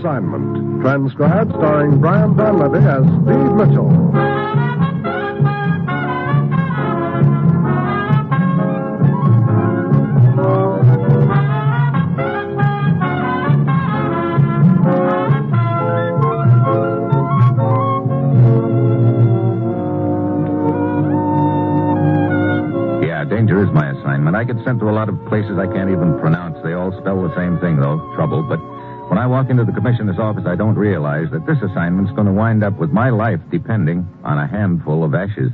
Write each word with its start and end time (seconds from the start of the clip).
Assignment. 0.00 0.80
Transcribed 0.80 1.50
starring 1.50 2.00
Brian 2.00 2.34
Donlevy 2.34 2.80
as 2.80 3.04
Steve 3.04 3.52
Mitchell. 3.52 3.90
Yeah, 23.04 23.24
danger 23.24 23.62
is 23.62 23.70
my 23.72 23.90
assignment. 23.90 24.34
I 24.34 24.44
get 24.44 24.56
sent 24.64 24.80
to 24.80 24.88
a 24.88 24.92
lot 24.92 25.10
of 25.10 25.22
places 25.26 25.58
I 25.58 25.66
can't 25.66 25.90
even 25.90 26.18
pronounce. 26.20 26.56
They 26.64 26.72
all 26.72 26.90
spell 26.98 27.20
the 27.20 27.36
same 27.36 27.58
thing, 27.58 27.76
though 27.76 27.98
trouble. 28.14 28.42
But 28.42 28.60
when 29.10 29.18
I 29.18 29.26
walk 29.26 29.50
into 29.50 29.64
the 29.64 29.72
commissioner's 29.72 30.20
office, 30.20 30.44
I 30.46 30.54
don't 30.54 30.76
realize 30.76 31.26
that 31.32 31.44
this 31.44 31.58
assignment's 31.68 32.12
going 32.12 32.26
to 32.28 32.32
wind 32.32 32.62
up 32.62 32.78
with 32.78 32.90
my 32.90 33.10
life 33.10 33.40
depending 33.50 34.06
on 34.22 34.38
a 34.38 34.46
handful 34.46 35.02
of 35.02 35.16
ashes. 35.16 35.50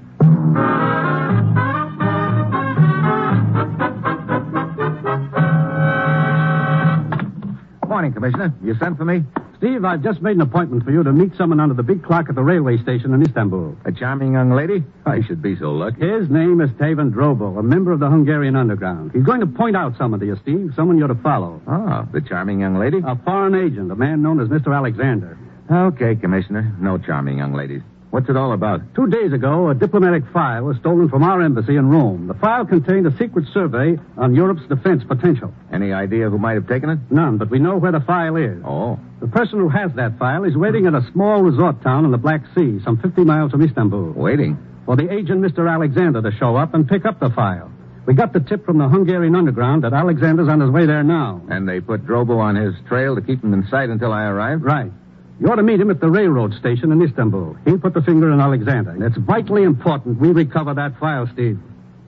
Morning, 8.07 8.15
Commissioner. 8.15 8.55
You 8.63 8.77
sent 8.79 8.97
for 8.99 9.05
me? 9.05 9.25
Steve, 9.59 9.85
I've 9.85 10.01
just 10.03 10.23
made 10.23 10.37
an 10.37 10.43
appointment 10.43 10.85
for 10.85 10.93
you 10.93 11.03
to 11.03 11.13
meet 11.13 11.35
someone 11.37 11.59
under 11.59 11.75
the 11.75 11.83
big 11.83 12.05
clock 12.05 12.27
at 12.29 12.37
the 12.37 12.43
railway 12.43 12.77
station 12.79 13.13
in 13.13 13.21
Istanbul. 13.23 13.77
A 13.85 13.91
charming 13.91 14.35
young 14.35 14.53
lady? 14.53 14.85
I 15.05 15.23
should 15.23 15.43
be 15.43 15.57
so 15.57 15.73
lucky. 15.73 16.07
His 16.07 16.31
name 16.31 16.61
is 16.61 16.71
Taven 16.73 17.11
Drobo, 17.11 17.59
a 17.59 17.63
member 17.65 17.91
of 17.91 17.99
the 17.99 18.09
Hungarian 18.09 18.55
underground. 18.55 19.11
He's 19.13 19.25
going 19.25 19.41
to 19.41 19.47
point 19.47 19.75
out 19.77 19.97
someone 19.99 20.21
to 20.21 20.27
you, 20.27 20.37
Steve, 20.43 20.73
someone 20.77 20.99
you're 20.99 21.09
to 21.09 21.17
follow. 21.17 21.61
Ah, 21.67 22.07
the 22.13 22.21
charming 22.21 22.61
young 22.61 22.79
lady? 22.79 22.99
A 23.05 23.17
foreign 23.25 23.57
agent, 23.57 23.91
a 23.91 23.97
man 23.97 24.23
known 24.23 24.39
as 24.39 24.47
Mr. 24.47 24.73
Alexander. 24.73 25.37
Okay, 25.69 26.15
Commissioner. 26.15 26.77
No 26.79 26.99
charming 26.99 27.39
young 27.39 27.55
ladies. 27.55 27.83
What's 28.11 28.29
it 28.29 28.37
all 28.37 28.53
about? 28.53 28.81
Two 28.95 29.09
days 29.09 29.33
ago, 29.33 29.69
a 29.69 29.75
diplomatic 29.75 30.23
file 30.33 30.65
was 30.65 30.77
stolen 30.79 31.09
from 31.09 31.23
our 31.23 31.43
embassy 31.43 31.77
in 31.77 31.89
Rome. 31.89 32.29
The 32.29 32.35
file 32.35 32.65
contained 32.65 33.07
a 33.07 33.17
secret 33.19 33.47
survey 33.53 33.99
on 34.17 34.35
Europe's 34.35 34.67
defense 34.69 35.03
potential. 35.05 35.53
Any 35.73 35.93
idea 35.93 36.31
who 36.31 36.39
might 36.39 36.55
have 36.55 36.69
taken 36.69 36.89
it? 36.89 36.99
None, 37.11 37.37
but 37.37 37.51
we 37.51 37.59
know 37.59 37.77
where 37.77 37.93
the 37.93 38.01
file 38.01 38.37
is. 38.37 38.59
Oh. 38.65 38.99
The 39.21 39.27
person 39.27 39.59
who 39.59 39.69
has 39.69 39.93
that 39.97 40.19
file 40.19 40.45
is 40.45 40.57
waiting 40.57 40.87
at 40.87 40.95
a 40.95 41.07
small 41.13 41.43
resort 41.43 41.83
town 41.83 42.05
in 42.05 42.11
the 42.11 42.19
Black 42.19 42.43
Sea, 42.55 42.79
some 42.85 42.97
50 42.99 43.25
miles 43.25 43.51
from 43.51 43.63
Istanbul. 43.63 44.13
Waiting. 44.13 44.57
for 44.87 44.97
the 44.97 45.13
agent, 45.13 45.43
Mr. 45.43 45.71
Alexander, 45.71 46.23
to 46.23 46.31
show 46.39 46.57
up 46.57 46.75
and 46.75 46.89
pick 46.89 47.05
up 47.05 47.19
the 47.21 47.31
file. 47.31 47.71
We 48.07 48.15
got 48.15 48.33
the 48.33 48.39
tip 48.41 48.65
from 48.65 48.79
the 48.79 48.89
Hungarian 48.89 49.35
underground 49.35 49.83
that 49.83 49.93
Alexander's 49.93 50.49
on 50.49 50.61
his 50.61 50.71
way 50.71 50.87
there 50.87 51.03
now. 51.03 51.43
And 51.51 51.69
they 51.69 51.81
put 51.81 52.07
Drobo 52.07 52.39
on 52.39 52.55
his 52.55 52.73
trail 52.87 53.17
to 53.17 53.21
keep 53.21 53.43
him 53.43 53.53
in 53.53 53.67
sight 53.69 53.91
until 53.91 54.13
I 54.13 54.27
arrive? 54.27 54.63
Right. 54.63 54.93
You 55.39 55.49
ought 55.49 55.57
to 55.57 55.63
meet 55.63 55.81
him 55.81 55.91
at 55.91 56.01
the 56.01 56.09
railroad 56.09 56.55
station 56.55 56.93
in 56.93 57.03
Istanbul. 57.03 57.57
He 57.67 57.77
put 57.77 57.93
the 57.93 58.01
finger 58.01 58.31
on 58.31 58.41
Alexander. 58.41 58.93
And 58.93 59.03
it's 59.03 59.19
vitally 59.19 59.65
important 59.65 60.19
we 60.19 60.33
recover 60.33 60.73
that 60.75 60.99
file, 60.99 61.29
Steve. 61.33 61.59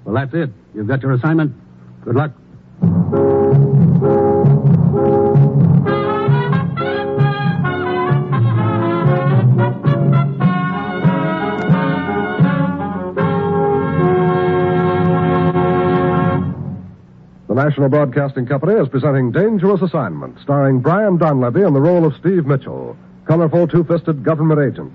Well, 0.04 0.14
that's 0.14 0.32
it. 0.32 0.50
You've 0.74 0.86
got 0.88 1.02
your 1.02 1.12
assignment. 1.12 1.52
Good 2.04 2.16
luck. 2.16 2.32
The 17.48 17.54
National 17.54 17.88
Broadcasting 17.90 18.46
Company 18.46 18.74
is 18.74 18.88
presenting 18.88 19.32
Dangerous 19.32 19.82
Assignment, 19.82 20.38
starring 20.40 20.80
Brian 20.80 21.18
Donlevy 21.18 21.66
in 21.66 21.74
the 21.74 21.80
role 21.80 22.06
of 22.06 22.14
Steve 22.16 22.46
Mitchell, 22.46 22.96
colorful 23.28 23.68
two-fisted 23.68 24.24
government 24.24 24.58
agent. 24.58 24.92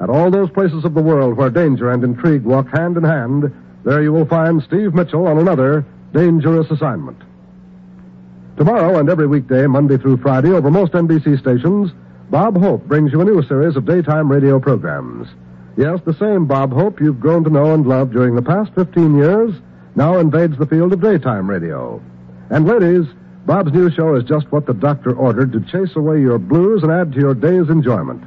At 0.00 0.08
all 0.08 0.30
those 0.30 0.50
places 0.50 0.84
of 0.86 0.94
the 0.94 1.02
world 1.02 1.36
where 1.36 1.50
danger 1.50 1.90
and 1.90 2.02
intrigue 2.02 2.42
walk 2.42 2.68
hand 2.68 2.96
in 2.96 3.04
hand, 3.04 3.52
there 3.84 4.02
you 4.02 4.12
will 4.12 4.24
find 4.24 4.62
Steve 4.62 4.94
Mitchell 4.94 5.26
on 5.26 5.38
another 5.38 5.84
Dangerous 6.14 6.70
Assignment. 6.70 7.18
Tomorrow 8.56 8.98
and 8.98 9.10
every 9.10 9.26
weekday, 9.26 9.66
Monday 9.66 9.98
through 9.98 10.16
Friday, 10.16 10.50
over 10.50 10.70
most 10.70 10.92
NBC 10.92 11.38
stations, 11.38 11.92
Bob 12.30 12.56
Hope 12.56 12.84
brings 12.86 13.12
you 13.12 13.20
a 13.20 13.24
new 13.24 13.42
series 13.42 13.76
of 13.76 13.84
daytime 13.84 14.32
radio 14.32 14.58
programs. 14.58 15.28
Yes, 15.76 16.00
the 16.06 16.14
same 16.14 16.46
Bob 16.46 16.72
Hope 16.72 16.98
you've 16.98 17.20
grown 17.20 17.44
to 17.44 17.50
know 17.50 17.74
and 17.74 17.86
love 17.86 18.10
during 18.10 18.34
the 18.34 18.42
past 18.42 18.74
15 18.74 19.16
years 19.16 19.54
now 19.96 20.18
invades 20.18 20.56
the 20.56 20.66
field 20.66 20.92
of 20.92 21.02
daytime 21.02 21.48
radio. 21.48 22.02
And 22.48 22.66
ladies, 22.66 23.06
Bob's 23.46 23.72
new 23.72 23.90
show 23.90 24.14
is 24.14 24.24
just 24.24 24.50
what 24.52 24.66
the 24.66 24.74
doctor 24.74 25.12
ordered 25.14 25.52
to 25.52 25.60
chase 25.60 25.96
away 25.96 26.20
your 26.20 26.38
blues 26.38 26.82
and 26.82 26.92
add 26.92 27.12
to 27.12 27.18
your 27.18 27.34
day's 27.34 27.68
enjoyment. 27.68 28.22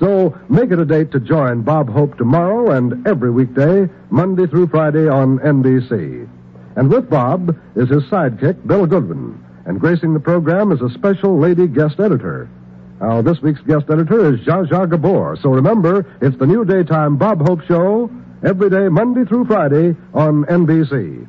So 0.00 0.38
make 0.48 0.70
it 0.70 0.78
a 0.78 0.84
date 0.84 1.12
to 1.12 1.20
join 1.20 1.62
Bob 1.62 1.88
Hope 1.88 2.16
tomorrow 2.18 2.70
and 2.72 3.06
every 3.06 3.30
weekday, 3.30 3.88
Monday 4.10 4.46
through 4.46 4.68
Friday 4.68 5.08
on 5.08 5.38
NBC. 5.38 6.28
And 6.76 6.90
with 6.90 7.08
Bob 7.08 7.56
is 7.74 7.88
his 7.88 8.02
sidekick, 8.04 8.66
Bill 8.66 8.86
Goodwin. 8.86 9.42
And 9.64 9.80
gracing 9.80 10.14
the 10.14 10.20
program 10.20 10.70
is 10.72 10.80
a 10.80 10.90
special 10.90 11.38
lady 11.38 11.66
guest 11.66 11.98
editor. 11.98 12.48
Now, 13.00 13.20
this 13.22 13.40
week's 13.42 13.60
guest 13.62 13.86
editor 13.90 14.34
is 14.34 14.40
Zsa 14.40 14.68
Zsa 14.68 14.88
Gabor. 14.88 15.36
So 15.42 15.50
remember, 15.50 16.06
it's 16.20 16.38
the 16.38 16.46
new 16.46 16.64
daytime 16.64 17.16
Bob 17.16 17.46
Hope 17.46 17.62
Show 17.62 18.10
every 18.44 18.70
day, 18.70 18.88
Monday 18.88 19.24
through 19.24 19.46
Friday 19.46 19.96
on 20.14 20.44
NBC. 20.44 21.26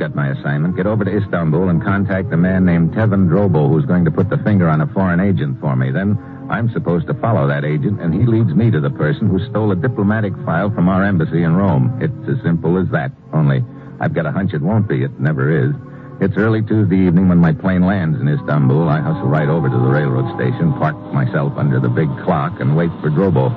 Got 0.00 0.14
my 0.14 0.30
assignment. 0.30 0.76
Get 0.76 0.86
over 0.86 1.04
to 1.04 1.14
Istanbul 1.14 1.68
and 1.68 1.84
contact 1.84 2.32
a 2.32 2.36
man 2.36 2.64
named 2.64 2.92
Tevin 2.92 3.28
Drobo 3.28 3.68
who's 3.68 3.84
going 3.84 4.06
to 4.06 4.10
put 4.10 4.30
the 4.30 4.38
finger 4.38 4.66
on 4.66 4.80
a 4.80 4.86
foreign 4.94 5.20
agent 5.20 5.60
for 5.60 5.76
me. 5.76 5.92
Then 5.92 6.16
I'm 6.48 6.72
supposed 6.72 7.06
to 7.08 7.14
follow 7.20 7.46
that 7.48 7.66
agent, 7.66 8.00
and 8.00 8.14
he 8.14 8.24
leads 8.24 8.48
me 8.54 8.70
to 8.70 8.80
the 8.80 8.88
person 8.88 9.28
who 9.28 9.38
stole 9.50 9.70
a 9.72 9.76
diplomatic 9.76 10.32
file 10.46 10.70
from 10.70 10.88
our 10.88 11.04
embassy 11.04 11.42
in 11.42 11.54
Rome. 11.54 12.00
It's 12.00 12.28
as 12.32 12.42
simple 12.42 12.80
as 12.80 12.88
that. 12.92 13.12
Only 13.34 13.62
I've 14.00 14.14
got 14.14 14.24
a 14.24 14.32
hunch 14.32 14.54
it 14.54 14.62
won't 14.62 14.88
be. 14.88 15.04
It 15.04 15.20
never 15.20 15.52
is. 15.52 15.74
It's 16.22 16.36
early 16.38 16.62
Tuesday 16.62 17.06
evening 17.06 17.28
when 17.28 17.38
my 17.38 17.52
plane 17.52 17.84
lands 17.84 18.18
in 18.18 18.26
Istanbul. 18.26 18.88
I 18.88 19.00
hustle 19.00 19.28
right 19.28 19.48
over 19.48 19.68
to 19.68 19.76
the 19.76 19.92
railroad 19.92 20.34
station, 20.40 20.72
park 20.80 20.96
myself 21.12 21.52
under 21.58 21.78
the 21.78 21.90
big 21.90 22.08
clock, 22.24 22.58
and 22.58 22.74
wait 22.74 22.90
for 23.02 23.10
Drobo. 23.10 23.52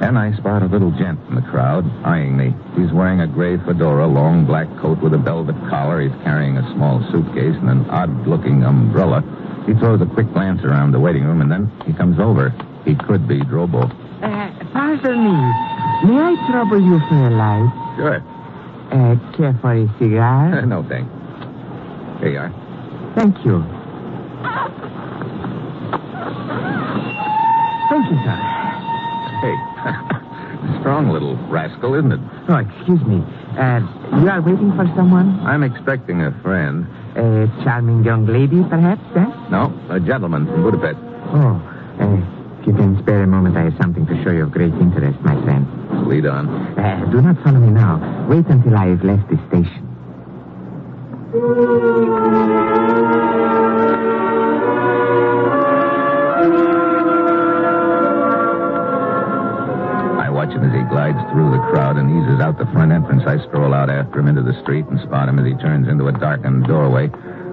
Then 0.00 0.16
I 0.16 0.36
spot 0.36 0.62
a 0.62 0.66
little 0.66 0.92
gent 0.92 1.18
in 1.28 1.34
the 1.34 1.42
crowd, 1.42 1.84
eyeing 2.04 2.36
me. 2.36 2.54
He's 2.76 2.92
wearing 2.92 3.20
a 3.20 3.26
gray 3.26 3.56
fedora, 3.58 4.06
long 4.06 4.46
black 4.46 4.68
coat 4.78 5.02
with 5.02 5.12
a 5.12 5.18
velvet 5.18 5.56
collar. 5.68 6.00
He's 6.00 6.14
carrying 6.22 6.56
a 6.56 6.62
small 6.74 7.02
suitcase 7.10 7.56
and 7.58 7.68
an 7.68 7.90
odd-looking 7.90 8.62
umbrella. 8.62 9.22
He 9.66 9.74
throws 9.74 10.00
a 10.00 10.06
quick 10.06 10.32
glance 10.32 10.62
around 10.62 10.92
the 10.92 11.00
waiting 11.00 11.24
room, 11.24 11.40
and 11.40 11.50
then 11.50 11.70
he 11.84 11.92
comes 11.92 12.20
over. 12.20 12.50
He 12.84 12.94
could 12.94 13.26
be 13.26 13.40
Drobo. 13.40 13.90
Uh, 14.22 14.50
pardon 14.72 15.24
me. 15.24 15.34
May 16.06 16.20
I 16.22 16.46
trouble 16.48 16.80
you 16.80 17.00
for 17.08 17.26
a 17.26 17.30
light? 17.30 17.96
Sure. 17.96 18.22
Uh, 18.92 19.36
care 19.36 19.58
for 19.60 19.74
a 19.74 19.86
cigar? 19.98 20.62
no, 20.64 20.82
thanks. 20.88 21.10
Here 22.20 22.30
you 22.30 22.38
are. 22.38 22.52
Thank 23.16 23.44
you. 23.44 23.64
Thank 27.90 28.10
you, 28.10 28.16
sir. 28.24 28.47
Strong 30.80 31.10
little 31.10 31.36
rascal, 31.48 31.94
isn't 31.94 32.12
it? 32.12 32.20
Oh, 32.48 32.56
excuse 32.56 33.02
me. 33.06 33.22
Uh, 33.58 33.80
you 34.20 34.28
are 34.28 34.40
waiting 34.42 34.72
for 34.76 34.86
someone? 34.96 35.38
I'm 35.46 35.62
expecting 35.62 36.20
a 36.22 36.32
friend. 36.42 36.86
A 37.16 37.46
charming 37.64 38.04
young 38.04 38.26
lady, 38.26 38.62
perhaps, 38.68 39.02
eh? 39.16 39.26
No, 39.50 39.72
a 39.90 39.98
gentleman 40.00 40.46
from 40.46 40.62
Budapest. 40.62 40.98
Oh, 41.34 41.58
uh, 42.00 42.60
if 42.60 42.66
you 42.66 42.72
can 42.74 42.98
spare 43.02 43.22
a 43.22 43.26
moment, 43.26 43.56
I 43.56 43.64
have 43.64 43.76
something 43.80 44.06
to 44.06 44.22
show 44.22 44.30
you 44.30 44.44
of 44.44 44.52
great 44.52 44.72
interest, 44.74 45.20
my 45.22 45.34
friend. 45.42 45.66
Lead 46.06 46.26
on. 46.26 46.48
Uh, 46.78 47.04
do 47.10 47.20
not 47.22 47.36
follow 47.42 47.58
me 47.60 47.70
now. 47.70 48.26
Wait 48.28 48.46
until 48.46 48.76
I 48.76 48.86
have 48.88 49.02
left 49.04 49.28
the 49.30 49.38
station. 49.48 49.84
Through 61.30 61.50
the 61.50 61.62
crowd 61.70 61.96
and 61.96 62.10
eases 62.10 62.40
out 62.40 62.58
the 62.58 62.66
front 62.66 62.92
entrance. 62.92 63.22
I 63.26 63.38
stroll 63.48 63.72
out 63.72 63.90
after 63.90 64.20
him 64.20 64.28
into 64.28 64.42
the 64.42 64.58
street 64.62 64.86
and 64.86 65.00
spot 65.00 65.28
him 65.28 65.38
as 65.38 65.46
he 65.46 65.54
turns 65.54 65.88
into 65.88 66.08
a 66.08 66.12
darkened 66.12 66.66
doorway. 66.66 67.08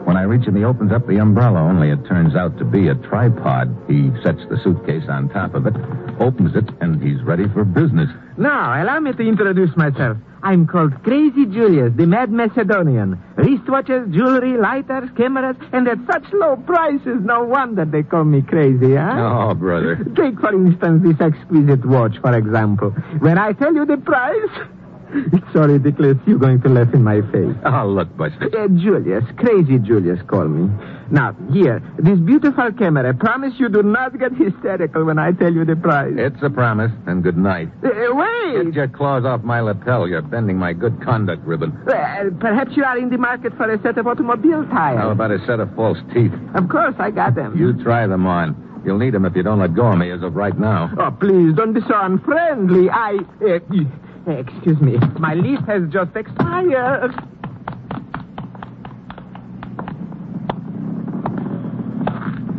When 0.05 0.17
I 0.17 0.23
reach 0.23 0.45
him, 0.45 0.55
he 0.55 0.63
opens 0.63 0.91
up 0.91 1.07
the 1.07 1.17
umbrella, 1.17 1.59
only 1.59 1.89
it 1.89 2.05
turns 2.05 2.35
out 2.35 2.57
to 2.59 2.65
be 2.65 2.89
a 2.89 2.95
tripod. 2.95 3.75
He 3.87 4.11
sets 4.21 4.41
the 4.49 4.57
suitcase 4.63 5.09
on 5.09 5.29
top 5.29 5.55
of 5.55 5.65
it, 5.65 5.73
opens 6.19 6.55
it, 6.55 6.69
and 6.79 7.01
he's 7.01 7.21
ready 7.23 7.47
for 7.49 7.65
business. 7.65 8.09
Now, 8.37 8.81
allow 8.81 8.99
me 8.99 9.13
to 9.13 9.23
introduce 9.27 9.75
myself. 9.75 10.17
I'm 10.45 10.67
called 10.67 11.03
Crazy 11.03 11.47
Julius, 11.47 11.91
the 11.95 12.05
Mad 12.05 12.31
Macedonian. 12.31 13.19
Wristwatches, 13.35 14.13
jewelry, 14.13 14.57
lighters, 14.57 15.09
cameras, 15.17 15.55
and 15.73 15.87
at 15.87 15.97
such 16.05 16.31
low 16.33 16.55
prices, 16.55 17.17
no 17.23 17.43
wonder 17.43 17.83
they 17.83 18.03
call 18.03 18.25
me 18.25 18.43
crazy, 18.43 18.93
huh? 18.93 19.49
Oh, 19.49 19.55
brother. 19.55 19.95
Take, 20.15 20.39
for 20.39 20.53
instance, 20.53 21.01
this 21.03 21.19
exquisite 21.19 21.83
watch, 21.83 22.17
for 22.21 22.37
example. 22.37 22.91
When 23.19 23.39
I 23.39 23.53
tell 23.53 23.73
you 23.73 23.87
the 23.87 23.97
price, 23.97 24.67
It's 25.13 25.45
so 25.53 25.61
ridiculous 25.61 26.17
you're 26.25 26.39
going 26.39 26.61
to 26.61 26.69
laugh 26.69 26.93
in 26.93 27.03
my 27.03 27.21
face. 27.31 27.55
Oh, 27.65 27.87
look, 27.87 28.15
Buster. 28.17 28.49
Uh, 28.57 28.67
Julius, 28.69 29.23
crazy 29.37 29.79
Julius, 29.79 30.19
call 30.27 30.47
me. 30.47 30.69
Now, 31.11 31.35
here, 31.51 31.81
this 31.99 32.17
beautiful 32.19 32.71
camera. 32.73 33.13
Promise 33.13 33.53
you 33.57 33.69
do 33.69 33.83
not 33.83 34.17
get 34.17 34.31
hysterical 34.37 35.05
when 35.05 35.19
I 35.19 35.31
tell 35.31 35.53
you 35.53 35.63
the 35.65 35.75
price. 35.75 36.13
It's 36.17 36.41
a 36.41 36.49
promise, 36.49 36.91
and 37.05 37.21
good 37.23 37.37
night. 37.37 37.69
Uh, 37.83 37.89
wait! 38.13 38.65
Get 38.65 38.73
your 38.73 38.87
claws 38.87 39.23
off 39.25 39.43
my 39.43 39.61
lapel. 39.61 40.07
You're 40.07 40.21
bending 40.21 40.57
my 40.57 40.73
good 40.73 41.01
conduct 41.03 41.45
ribbon. 41.45 41.71
Uh, 41.87 42.31
perhaps 42.39 42.75
you 42.75 42.83
are 42.83 42.97
in 42.97 43.09
the 43.09 43.17
market 43.17 43.55
for 43.55 43.71
a 43.71 43.81
set 43.81 43.97
of 43.97 44.07
automobile 44.07 44.65
tires. 44.65 44.99
How 44.99 45.11
about 45.11 45.31
a 45.31 45.39
set 45.45 45.59
of 45.59 45.73
false 45.75 45.99
teeth? 46.13 46.33
Of 46.55 46.69
course, 46.69 46.95
I 46.99 47.11
got 47.11 47.35
them. 47.35 47.57
You 47.57 47.81
try 47.83 48.07
them 48.07 48.25
on. 48.25 48.81
You'll 48.85 48.99
need 48.99 49.13
them 49.13 49.25
if 49.25 49.35
you 49.35 49.41
don't 49.43 49.59
let 49.59 49.73
go 49.73 49.87
of 49.87 49.97
me 49.97 50.11
as 50.11 50.21
of 50.21 50.35
right 50.35 50.57
now. 50.57 50.91
Oh, 50.99 51.09
please, 51.11 51.53
don't 51.55 51.73
be 51.73 51.81
so 51.81 51.99
unfriendly. 51.99 52.89
I. 52.89 53.17
Uh, 53.41 53.55
uh, 53.55 53.59
excuse 54.27 54.79
me. 54.81 54.97
My 55.19 55.33
lease 55.33 55.59
has 55.67 55.83
just 55.91 56.15
expired. 56.15 57.13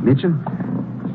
Mitchell, 0.02 0.34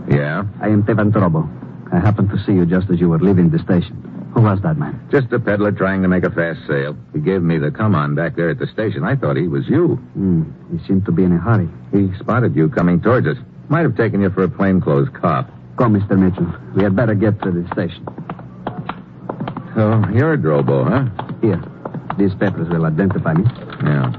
Yeah? 0.10 0.44
I 0.60 0.68
am 0.68 0.84
Tevan 0.84 1.12
Drobo. 1.12 1.48
I 1.94 2.00
happened 2.00 2.30
to 2.32 2.38
see 2.46 2.52
you 2.54 2.66
just 2.66 2.90
as 2.90 3.00
you 3.00 3.10
were 3.10 3.20
leaving 3.20 3.50
the 3.50 3.60
station. 3.60 3.96
Who 4.34 4.42
was 4.42 4.60
that 4.64 4.78
man? 4.78 5.00
Just 5.12 5.32
a 5.34 5.40
peddler 5.40 5.72
trying 5.72 6.02
to 6.04 6.08
make 6.08 6.24
a 6.24 6.32
fast 6.32 6.60
sale. 6.68 6.96
He 7.14 7.20
gave 7.20 7.42
me 7.42 7.58
the 7.58 7.72
come 7.72 7.96
on 7.96 8.16
back 8.16 8.36
there 8.36 8.50
at 8.50 8.60
the 8.60 8.68
station. 8.68 9.04
I 9.04 9.16
thought 9.16 9.36
he 9.38 9.48
was 9.48 9.68
you. 9.68 9.96
Hmm. 10.16 10.44
He 10.72 10.86
seemed 10.88 11.06
to 11.06 11.12
be 11.12 11.24
in 11.24 11.32
a 11.34 11.38
hurry. 11.38 11.70
He 11.92 12.10
spotted 12.20 12.56
you 12.56 12.70
coming 12.70 13.02
towards 13.02 13.28
us. 13.28 13.38
Might 13.70 13.82
have 13.82 13.96
taken 13.98 14.22
you 14.22 14.30
for 14.30 14.44
a 14.44 14.50
plainclothes 14.50 15.10
cop. 15.20 15.50
Come, 15.78 15.96
Mr. 16.00 16.18
Mitchell. 16.18 16.48
We 16.76 16.84
had 16.84 16.96
better 16.96 17.14
get 17.16 17.42
to 17.44 17.52
the 17.52 17.68
station. 17.74 18.06
So, 19.76 20.04
you're 20.14 20.34
a 20.34 20.38
Drobo, 20.38 20.84
huh? 20.84 21.08
Here. 21.42 21.62
These 22.18 22.36
papers 22.36 22.68
will 22.70 22.86
identify 22.86 23.34
me. 23.34 23.44
Yeah. 23.84 24.12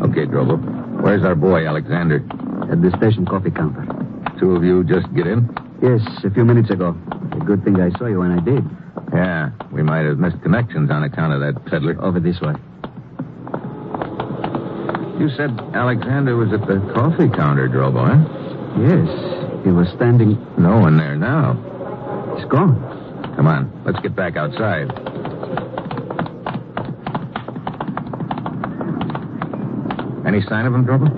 Okay, 0.00 0.24
Drobo. 0.24 0.56
Where's 1.02 1.22
our 1.24 1.34
boy, 1.34 1.66
Alexander? 1.66 2.24
At 2.70 2.80
the 2.80 2.92
station 2.96 3.26
coffee 3.26 3.50
counter. 3.50 3.84
Two 4.40 4.56
of 4.56 4.64
you 4.64 4.84
just 4.84 5.12
get 5.14 5.26
in? 5.26 5.48
Yes, 5.82 6.00
a 6.24 6.30
few 6.30 6.44
minutes 6.44 6.70
ago. 6.70 6.96
A 7.32 7.44
good 7.44 7.62
thing 7.62 7.80
I 7.80 7.90
saw 7.98 8.06
you 8.06 8.20
when 8.20 8.32
I 8.32 8.40
did. 8.40 8.64
Yeah, 9.12 9.50
we 9.70 9.82
might 9.82 10.06
have 10.06 10.18
missed 10.18 10.40
connections 10.42 10.90
on 10.90 11.02
account 11.04 11.34
of 11.34 11.40
that 11.40 11.64
peddler. 11.66 12.00
Over 12.02 12.18
this 12.18 12.40
way. 12.40 12.54
You 15.20 15.28
said 15.36 15.50
Alexander 15.74 16.36
was 16.36 16.52
at 16.52 16.66
the 16.66 16.80
coffee 16.94 17.28
counter, 17.28 17.68
Drobo, 17.68 18.00
huh? 18.04 18.18
Yes. 18.80 19.64
He 19.64 19.70
was 19.70 19.88
standing. 19.94 20.36
No 20.58 20.78
one 20.78 20.96
there 20.96 21.16
now. 21.16 21.54
He's 22.36 22.46
gone. 22.46 22.95
Come 23.36 23.46
on, 23.46 23.70
let's 23.84 24.00
get 24.00 24.16
back 24.16 24.36
outside. 24.36 24.90
Any 30.26 30.42
sign 30.48 30.66
of 30.66 30.74
him, 30.74 30.84
Drobo? 30.84 31.10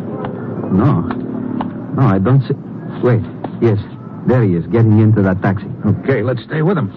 No. 0.73 1.01
No, 1.01 2.07
I 2.07 2.19
don't 2.19 2.43
see. 2.43 2.55
Wait. 3.03 3.23
Yes. 3.63 3.79
There 4.27 4.43
he 4.43 4.55
is, 4.55 4.67
getting 4.67 4.99
into 4.99 5.23
that 5.23 5.41
taxi. 5.41 5.67
Okay, 5.87 6.23
let's 6.23 6.43
stay 6.43 6.61
with 6.61 6.77
him. 6.77 6.91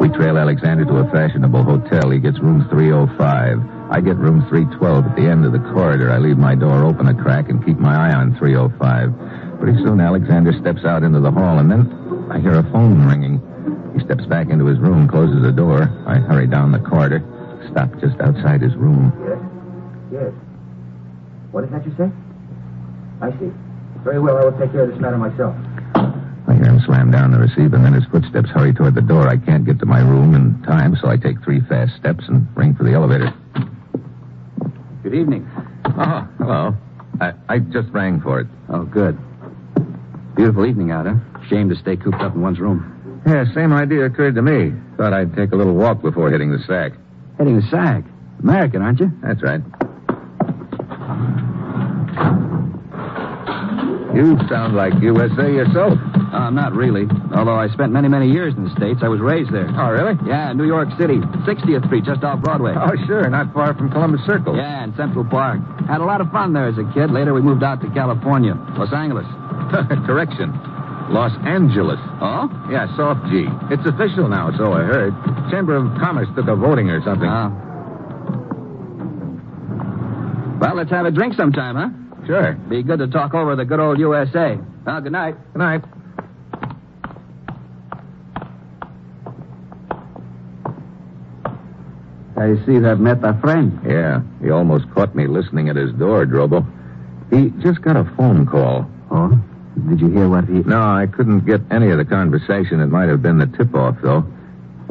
We 0.00 0.08
trail 0.08 0.38
Alexander 0.38 0.84
to 0.86 0.96
a 0.96 1.10
fashionable 1.10 1.64
hotel. 1.64 2.10
He 2.10 2.18
gets 2.18 2.38
room 2.40 2.66
305. 2.70 3.73
I 3.90 4.00
get 4.00 4.16
room 4.16 4.44
312 4.48 5.06
at 5.06 5.16
the 5.16 5.22
end 5.22 5.44
of 5.44 5.52
the 5.52 5.58
corridor. 5.72 6.10
I 6.10 6.18
leave 6.18 6.38
my 6.38 6.54
door 6.54 6.84
open 6.84 7.06
a 7.06 7.14
crack 7.14 7.48
and 7.48 7.64
keep 7.64 7.78
my 7.78 7.94
eye 7.94 8.14
on 8.14 8.36
305. 8.36 9.60
Pretty 9.60 9.78
soon, 9.84 10.00
Alexander 10.00 10.52
steps 10.58 10.84
out 10.84 11.02
into 11.02 11.20
the 11.20 11.30
hall, 11.30 11.58
and 11.58 11.70
then 11.70 12.26
I 12.30 12.40
hear 12.40 12.54
a 12.54 12.62
phone 12.72 13.06
ringing. 13.06 13.40
He 13.94 14.04
steps 14.04 14.26
back 14.26 14.48
into 14.48 14.66
his 14.66 14.78
room, 14.78 15.06
closes 15.06 15.42
the 15.42 15.52
door. 15.52 15.82
I 16.06 16.16
hurry 16.16 16.46
down 16.46 16.72
the 16.72 16.80
corridor, 16.80 17.22
stop 17.70 17.92
just 18.00 18.20
outside 18.20 18.62
his 18.62 18.74
room. 18.74 19.12
Yes. 20.10 20.22
Yes. 20.22 20.32
What 21.52 21.64
is 21.64 21.70
that 21.70 21.86
you 21.86 21.94
say? 21.96 22.10
I 23.20 23.30
see. 23.38 23.52
Very 24.02 24.18
well, 24.18 24.36
I 24.36 24.44
will 24.44 24.58
take 24.58 24.72
care 24.72 24.82
of 24.82 24.90
this 24.90 25.00
matter 25.00 25.18
myself. 25.18 25.54
I 26.46 26.54
hear 26.54 26.64
him 26.64 26.80
slam 26.84 27.10
down 27.10 27.30
the 27.30 27.38
receiver, 27.38 27.76
and 27.76 27.84
then 27.84 27.94
his 27.94 28.04
footsteps 28.06 28.50
hurry 28.50 28.74
toward 28.74 28.94
the 28.94 29.00
door. 29.02 29.28
I 29.28 29.36
can't 29.36 29.64
get 29.64 29.78
to 29.78 29.86
my 29.86 30.00
room 30.00 30.34
in 30.34 30.60
time, 30.62 30.96
so 31.00 31.08
I 31.08 31.16
take 31.16 31.42
three 31.44 31.60
fast 31.60 31.96
steps 31.96 32.24
and 32.28 32.46
ring 32.56 32.74
for 32.74 32.82
the 32.82 32.92
elevator. 32.92 33.32
Good 35.04 35.14
evening. 35.14 35.46
Oh, 35.84 36.26
hello. 36.38 36.74
I, 37.20 37.34
I 37.50 37.58
just 37.58 37.90
rang 37.90 38.22
for 38.22 38.40
it. 38.40 38.46
Oh, 38.70 38.84
good. 38.84 39.18
Beautiful 40.34 40.64
evening 40.64 40.92
out, 40.92 41.04
huh? 41.04 41.16
Shame 41.50 41.68
to 41.68 41.76
stay 41.76 41.96
cooped 41.96 42.22
up 42.22 42.34
in 42.34 42.40
one's 42.40 42.58
room. 42.58 43.22
Yeah, 43.26 43.44
same 43.54 43.74
idea 43.74 44.06
occurred 44.06 44.34
to 44.36 44.42
me. 44.42 44.72
Thought 44.96 45.12
I'd 45.12 45.36
take 45.36 45.52
a 45.52 45.56
little 45.56 45.74
walk 45.74 46.00
before 46.00 46.30
hitting 46.30 46.50
the 46.50 46.58
sack. 46.66 46.92
Hitting 47.36 47.56
the 47.56 47.66
sack? 47.70 48.04
American, 48.42 48.80
aren't 48.80 48.98
you? 48.98 49.12
That's 49.22 49.42
right. 49.42 49.60
Uh. 52.16 52.54
You 54.14 54.38
sound 54.48 54.74
like 54.74 54.94
USA 55.02 55.52
yourself. 55.52 55.98
Uh, 56.34 56.50
not 56.50 56.72
really. 56.74 57.06
Although 57.32 57.54
I 57.54 57.68
spent 57.68 57.92
many, 57.92 58.08
many 58.08 58.28
years 58.28 58.54
in 58.54 58.64
the 58.64 58.74
States. 58.74 59.00
I 59.02 59.08
was 59.08 59.20
raised 59.20 59.52
there. 59.52 59.70
Oh, 59.78 59.90
really? 59.90 60.18
Yeah, 60.26 60.52
New 60.52 60.66
York 60.66 60.88
City. 60.98 61.18
60th 61.46 61.86
Street, 61.86 62.04
just 62.04 62.24
off 62.24 62.40
Broadway. 62.42 62.74
Oh, 62.74 62.90
sure. 63.06 63.28
Not 63.30 63.54
far 63.54 63.72
from 63.74 63.90
Columbus 63.90 64.20
Circle. 64.26 64.56
Yeah, 64.56 64.82
in 64.82 64.94
Central 64.96 65.24
Park. 65.24 65.60
Had 65.86 66.00
a 66.00 66.04
lot 66.04 66.20
of 66.20 66.30
fun 66.32 66.52
there 66.52 66.66
as 66.66 66.76
a 66.76 66.84
kid. 66.92 67.12
Later, 67.12 67.34
we 67.34 67.40
moved 67.40 67.62
out 67.62 67.80
to 67.82 67.90
California, 67.90 68.54
Los 68.76 68.92
Angeles. 68.92 69.26
Correction. 70.06 70.50
Los 71.14 71.32
Angeles. 71.46 72.00
Oh? 72.20 72.50
Yeah, 72.68 72.90
soft 72.96 73.30
G. 73.30 73.46
It's 73.70 73.86
official 73.86 74.26
now, 74.28 74.50
so 74.58 74.72
I 74.72 74.82
heard. 74.82 75.14
Chamber 75.50 75.76
of 75.76 75.86
Commerce 76.00 76.28
took 76.34 76.48
a 76.48 76.56
voting 76.56 76.90
or 76.90 77.00
something. 77.04 77.28
Oh. 77.30 77.54
Well, 80.58 80.74
let's 80.74 80.90
have 80.90 81.06
a 81.06 81.10
drink 81.10 81.34
sometime, 81.34 81.76
huh? 81.76 82.26
Sure. 82.26 82.54
Be 82.68 82.82
good 82.82 82.98
to 82.98 83.06
talk 83.06 83.34
over 83.34 83.54
the 83.54 83.64
good 83.64 83.78
old 83.80 83.98
USA. 83.98 84.58
Well, 84.84 85.00
good 85.00 85.12
night. 85.12 85.36
Good 85.52 85.58
night. 85.58 85.84
I 92.44 92.66
see 92.66 92.72
you 92.72 92.82
have 92.84 93.00
met 93.00 93.24
a 93.24 93.32
friend. 93.40 93.80
Yeah, 93.86 94.20
he 94.42 94.50
almost 94.50 94.90
caught 94.90 95.14
me 95.14 95.26
listening 95.26 95.70
at 95.70 95.76
his 95.76 95.92
door, 95.94 96.26
Drobo. 96.26 96.66
He 97.30 97.48
just 97.62 97.80
got 97.80 97.96
a 97.96 98.04
phone 98.16 98.44
call. 98.44 98.86
Oh? 99.10 99.40
Did 99.88 100.00
you 100.00 100.10
hear 100.10 100.28
what 100.28 100.44
he... 100.44 100.60
No, 100.60 100.82
I 100.82 101.06
couldn't 101.06 101.46
get 101.46 101.62
any 101.70 101.88
of 101.88 101.96
the 101.96 102.04
conversation. 102.04 102.80
It 102.80 102.88
might 102.88 103.08
have 103.08 103.22
been 103.22 103.38
the 103.38 103.46
tip-off, 103.46 103.96
though. 104.02 104.26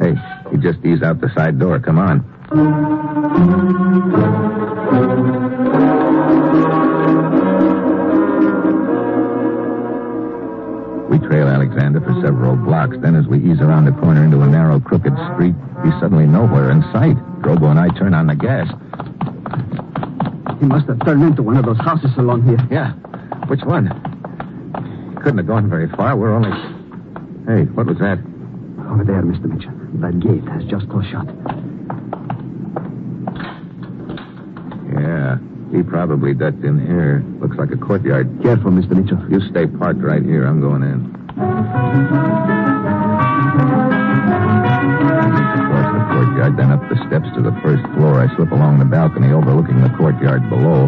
Hey, 0.00 0.16
he 0.50 0.56
just 0.56 0.84
eased 0.84 1.04
out 1.04 1.20
the 1.20 1.32
side 1.32 1.60
door. 1.60 1.78
Come 1.78 1.98
on. 2.00 2.24
We 11.08 11.18
trail 11.20 11.46
Alexander 11.46 12.00
for 12.00 12.20
several 12.20 12.56
blocks. 12.56 12.96
Then, 12.98 13.14
as 13.14 13.28
we 13.28 13.38
ease 13.38 13.60
around 13.60 13.84
the 13.84 13.92
corner 13.92 14.24
into 14.24 14.40
a 14.40 14.46
narrow, 14.48 14.80
crooked 14.80 15.14
street, 15.32 15.54
he's 15.84 15.94
suddenly 16.00 16.26
nowhere 16.26 16.72
in 16.72 16.82
sight. 16.92 17.16
Drobo 17.44 17.70
and 17.70 17.78
I 17.78 17.90
turn 17.98 18.14
on 18.14 18.26
the 18.26 18.34
gas. 18.34 18.66
He 20.60 20.64
must 20.64 20.86
have 20.88 20.98
turned 21.04 21.22
into 21.22 21.42
one 21.42 21.58
of 21.58 21.66
those 21.66 21.76
houses 21.76 22.10
along 22.16 22.44
here. 22.48 22.56
Yeah. 22.70 22.92
Which 23.48 23.60
one? 23.64 23.88
Couldn't 25.16 25.36
have 25.36 25.46
gone 25.46 25.68
very 25.68 25.90
far. 25.90 26.16
We're 26.16 26.32
only. 26.32 26.50
Hey, 27.46 27.70
what 27.72 27.84
was 27.84 27.98
that? 27.98 28.18
Over 28.88 29.04
there, 29.04 29.20
Mr. 29.20 29.44
Mitchell. 29.44 29.72
That 30.00 30.18
gate 30.20 30.48
has 30.48 30.64
just 30.64 30.88
closed 30.88 31.10
shut. 31.12 31.28
Yeah. 34.96 35.36
He 35.70 35.82
probably 35.82 36.32
ducked 36.32 36.64
in 36.64 36.80
here. 36.80 37.22
Looks 37.40 37.58
like 37.58 37.72
a 37.72 37.76
courtyard. 37.76 38.40
Careful, 38.42 38.70
Mr. 38.70 38.96
Mitchell. 38.96 39.20
You 39.30 39.46
stay 39.50 39.66
parked 39.66 40.00
right 40.00 40.22
here. 40.22 40.46
I'm 40.46 40.62
going 40.62 40.82
in. 40.82 42.63
Courtyard, 46.14 46.56
then 46.56 46.70
up 46.70 46.80
the 46.88 46.96
steps 47.10 47.26
to 47.34 47.42
the 47.42 47.50
first 47.62 47.82
floor. 47.94 48.22
I 48.22 48.30
slip 48.36 48.52
along 48.52 48.78
the 48.78 48.84
balcony 48.86 49.32
overlooking 49.32 49.82
the 49.82 49.90
courtyard 49.90 50.48
below. 50.48 50.86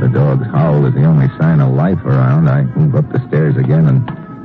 The 0.00 0.08
dog's 0.08 0.46
howl 0.48 0.84
is 0.86 0.94
the 0.94 1.04
only 1.04 1.28
sign 1.38 1.60
of 1.60 1.72
life 1.72 2.00
around. 2.04 2.48
I 2.48 2.62
move 2.76 2.94
up 2.94 3.10
the 3.12 3.20
stairs 3.28 3.56
again, 3.56 3.86
and 3.86 4.00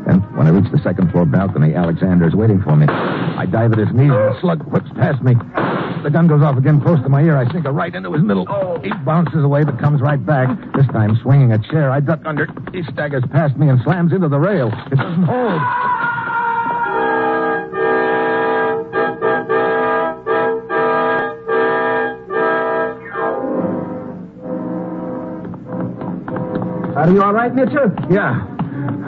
then 0.05 0.19
when 0.35 0.47
I 0.47 0.51
reach 0.51 0.71
the 0.71 0.79
second 0.83 1.11
floor 1.11 1.25
balcony, 1.25 1.75
Alexander 1.75 2.27
is 2.27 2.35
waiting 2.35 2.61
for 2.61 2.75
me. 2.75 2.87
I 2.87 3.45
dive 3.45 3.71
at 3.73 3.79
his 3.79 3.91
knees, 3.91 4.11
and 4.11 4.35
the 4.35 4.39
slug 4.41 4.63
whips 4.71 4.89
past 4.95 5.21
me. 5.23 5.35
The 6.03 6.09
gun 6.09 6.27
goes 6.27 6.41
off 6.41 6.57
again 6.57 6.79
close 6.81 7.01
to 7.03 7.09
my 7.09 7.21
ear. 7.21 7.35
I 7.35 7.49
sink 7.51 7.65
it 7.65 7.71
right 7.71 7.93
into 7.93 8.11
his 8.13 8.23
middle. 8.23 8.45
He 8.83 8.91
bounces 9.03 9.43
away, 9.43 9.63
but 9.63 9.79
comes 9.79 10.01
right 10.01 10.23
back. 10.23 10.47
This 10.73 10.87
time 10.87 11.17
swinging 11.21 11.51
a 11.51 11.59
chair. 11.59 11.91
I 11.91 11.99
duck 11.99 12.21
under. 12.25 12.47
He 12.71 12.83
staggers 12.83 13.23
past 13.31 13.57
me 13.57 13.67
and 13.67 13.81
slams 13.83 14.13
into 14.13 14.29
the 14.29 14.39
rail. 14.39 14.71
It 14.91 14.95
doesn't 14.95 15.23
hold. 15.23 15.61
Are 26.99 27.09
you 27.09 27.23
all 27.23 27.31
right, 27.31 27.55
Mitchell? 27.55 27.87
Yeah. 28.11 28.43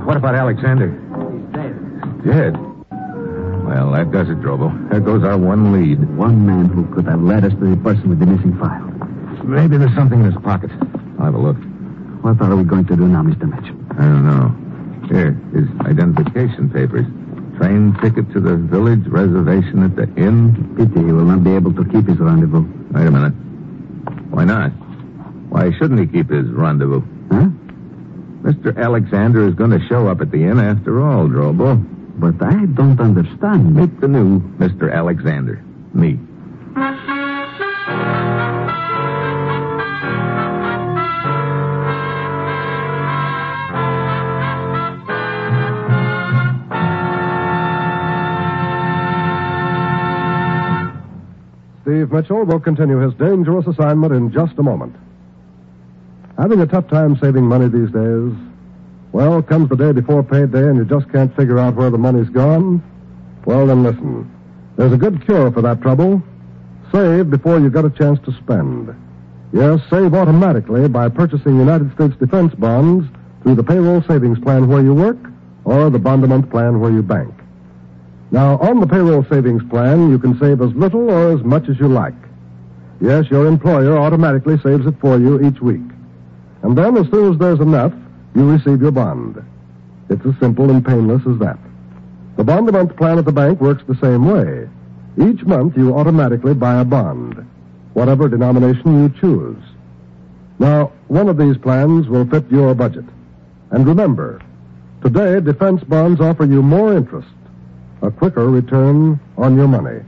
What 0.05 0.15
about 0.15 0.33
Alexander? 0.33 0.95
He's 0.95 1.43
dead. 1.51 1.75
Dead. 2.23 2.53
Well, 3.67 3.91
that 3.91 4.11
does 4.13 4.29
it, 4.29 4.39
Drobo. 4.39 4.71
There 4.89 5.01
goes 5.01 5.25
our 5.25 5.37
one 5.37 5.73
lead. 5.73 5.99
One 6.15 6.45
man 6.45 6.67
who 6.67 6.87
could 6.95 7.05
have 7.05 7.21
led 7.21 7.43
us 7.43 7.51
to 7.51 7.75
the 7.75 7.75
person 7.83 8.07
with 8.07 8.19
the 8.19 8.25
missing 8.27 8.57
file. 8.57 8.87
Maybe 9.43 9.75
there's 9.75 9.93
something 9.93 10.21
in 10.21 10.31
his 10.31 10.41
pocket. 10.41 10.71
I'll 11.19 11.25
have 11.25 11.35
a 11.35 11.37
look. 11.37 11.57
What 12.23 12.41
are 12.41 12.55
we 12.55 12.63
going 12.63 12.85
to 12.85 12.95
do 12.95 13.09
now, 13.09 13.23
Mr. 13.23 13.43
Mitchell? 13.43 13.75
I 13.99 14.07
don't 14.07 14.23
know. 14.25 14.55
Here, 15.11 15.33
his 15.51 15.67
identification 15.83 16.69
papers. 16.71 17.05
Train 17.59 17.93
ticket 18.01 18.31
to 18.31 18.39
the 18.39 18.55
village 18.55 19.05
reservation 19.07 19.83
at 19.83 19.97
the 19.97 20.07
inn. 20.15 20.55
Pity 20.77 21.05
he 21.05 21.11
will 21.11 21.25
not 21.25 21.43
be 21.43 21.51
able 21.55 21.73
to 21.73 21.83
keep 21.91 22.07
his 22.07 22.19
rendezvous. 22.19 22.63
Wait 22.91 23.05
a 23.05 23.11
minute. 23.11 23.33
Why 24.31 24.45
not? 24.45 24.69
Why 25.51 25.71
shouldn't 25.77 25.99
he 25.99 26.07
keep 26.07 26.29
his 26.29 26.47
rendezvous? 26.47 27.01
Huh? 27.29 27.49
Mr. 28.41 28.75
Alexander 28.75 29.47
is 29.47 29.53
going 29.53 29.69
to 29.69 29.85
show 29.87 30.07
up 30.07 30.19
at 30.21 30.31
the 30.31 30.43
inn 30.43 30.59
after 30.59 31.01
all, 31.01 31.27
Drobo. 31.27 31.77
But 32.19 32.41
I 32.43 32.65
don't 32.65 32.99
understand. 32.99 33.75
Meet 33.75 34.01
the 34.01 34.07
new 34.07 34.39
Mr. 34.57 34.91
Alexander. 34.91 35.63
Me. 35.93 36.19
Steve 51.83 52.11
Mitchell 52.11 52.45
will 52.45 52.59
continue 52.59 52.99
his 52.99 53.13
dangerous 53.15 53.67
assignment 53.67 54.13
in 54.13 54.31
just 54.31 54.57
a 54.57 54.63
moment. 54.63 54.95
Having 56.41 56.61
a 56.61 56.65
tough 56.65 56.87
time 56.87 57.15
saving 57.21 57.43
money 57.43 57.67
these 57.67 57.91
days? 57.91 58.33
Well, 59.11 59.43
comes 59.43 59.69
the 59.69 59.75
day 59.75 59.91
before 59.91 60.23
payday 60.23 60.69
and 60.69 60.75
you 60.75 60.85
just 60.85 61.07
can't 61.11 61.35
figure 61.35 61.59
out 61.59 61.75
where 61.75 61.91
the 61.91 61.99
money's 61.99 62.29
gone? 62.29 62.81
Well, 63.45 63.67
then 63.67 63.83
listen. 63.83 64.27
There's 64.75 64.91
a 64.91 64.97
good 64.97 65.23
cure 65.23 65.51
for 65.51 65.61
that 65.61 65.83
trouble. 65.83 66.19
Save 66.91 67.29
before 67.29 67.59
you 67.59 67.69
get 67.69 67.85
a 67.85 67.91
chance 67.91 68.17
to 68.25 68.31
spend. 68.41 68.89
Yes, 69.53 69.81
save 69.91 70.15
automatically 70.15 70.87
by 70.87 71.09
purchasing 71.09 71.59
United 71.59 71.93
States 71.93 72.15
defense 72.15 72.55
bonds 72.55 73.07
through 73.43 73.53
the 73.53 73.63
payroll 73.63 74.01
savings 74.07 74.39
plan 74.39 74.67
where 74.67 74.81
you 74.81 74.95
work 74.95 75.19
or 75.63 75.91
the 75.91 75.99
bond 75.99 76.23
a 76.23 76.27
month 76.27 76.49
plan 76.49 76.79
where 76.79 76.91
you 76.91 77.03
bank. 77.03 77.35
Now, 78.31 78.57
on 78.57 78.79
the 78.79 78.87
payroll 78.87 79.23
savings 79.29 79.61
plan, 79.69 80.09
you 80.09 80.17
can 80.17 80.39
save 80.39 80.59
as 80.63 80.73
little 80.73 81.07
or 81.07 81.37
as 81.37 81.43
much 81.43 81.69
as 81.69 81.79
you 81.79 81.87
like. 81.87 82.15
Yes, 82.99 83.29
your 83.29 83.45
employer 83.45 83.95
automatically 83.95 84.57
saves 84.63 84.87
it 84.87 84.95
for 84.99 85.19
you 85.19 85.39
each 85.47 85.61
week. 85.61 85.90
And 86.63 86.77
then, 86.77 86.97
as 86.97 87.09
soon 87.09 87.33
as 87.33 87.39
there's 87.39 87.59
enough, 87.59 87.93
you 88.35 88.49
receive 88.49 88.81
your 88.81 88.91
bond. 88.91 89.43
It's 90.09 90.25
as 90.25 90.33
simple 90.39 90.69
and 90.69 90.85
painless 90.85 91.21
as 91.27 91.39
that. 91.39 91.57
The 92.37 92.43
bond 92.43 92.69
a 92.69 92.71
month 92.71 92.95
plan 92.95 93.17
at 93.17 93.25
the 93.25 93.31
bank 93.31 93.59
works 93.59 93.83
the 93.87 93.95
same 93.95 94.25
way. 94.25 94.69
Each 95.17 95.43
month, 95.43 95.77
you 95.77 95.95
automatically 95.95 96.53
buy 96.53 96.79
a 96.79 96.85
bond, 96.85 97.45
whatever 97.93 98.29
denomination 98.29 99.03
you 99.03 99.09
choose. 99.19 99.63
Now, 100.59 100.91
one 101.07 101.27
of 101.27 101.37
these 101.37 101.57
plans 101.57 102.07
will 102.07 102.25
fit 102.25 102.49
your 102.51 102.73
budget. 102.75 103.05
And 103.71 103.85
remember, 103.87 104.41
today, 105.01 105.39
defense 105.39 105.83
bonds 105.83 106.21
offer 106.21 106.45
you 106.45 106.61
more 106.61 106.95
interest 106.95 107.27
a 108.01 108.11
quicker 108.11 108.47
return 108.49 109.19
on 109.37 109.55
your 109.55 109.67
money. 109.67 110.01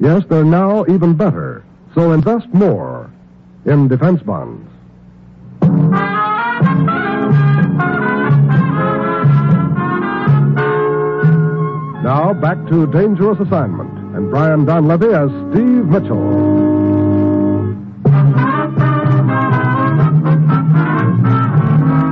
Yes, 0.00 0.22
they're 0.28 0.44
now 0.44 0.84
even 0.86 1.14
better. 1.14 1.64
So 1.94 2.12
invest 2.12 2.52
more 2.52 3.10
in 3.64 3.88
defense 3.88 4.22
bonds. 4.22 4.68
Now 12.02 12.34
back 12.34 12.58
to 12.68 12.86
Dangerous 12.86 13.40
Assignment 13.40 13.90
and 14.14 14.30
Brian 14.30 14.66
Donlevy 14.66 15.10
as 15.14 15.30
Steve 15.52 15.86
Mitchell. 15.86 17.24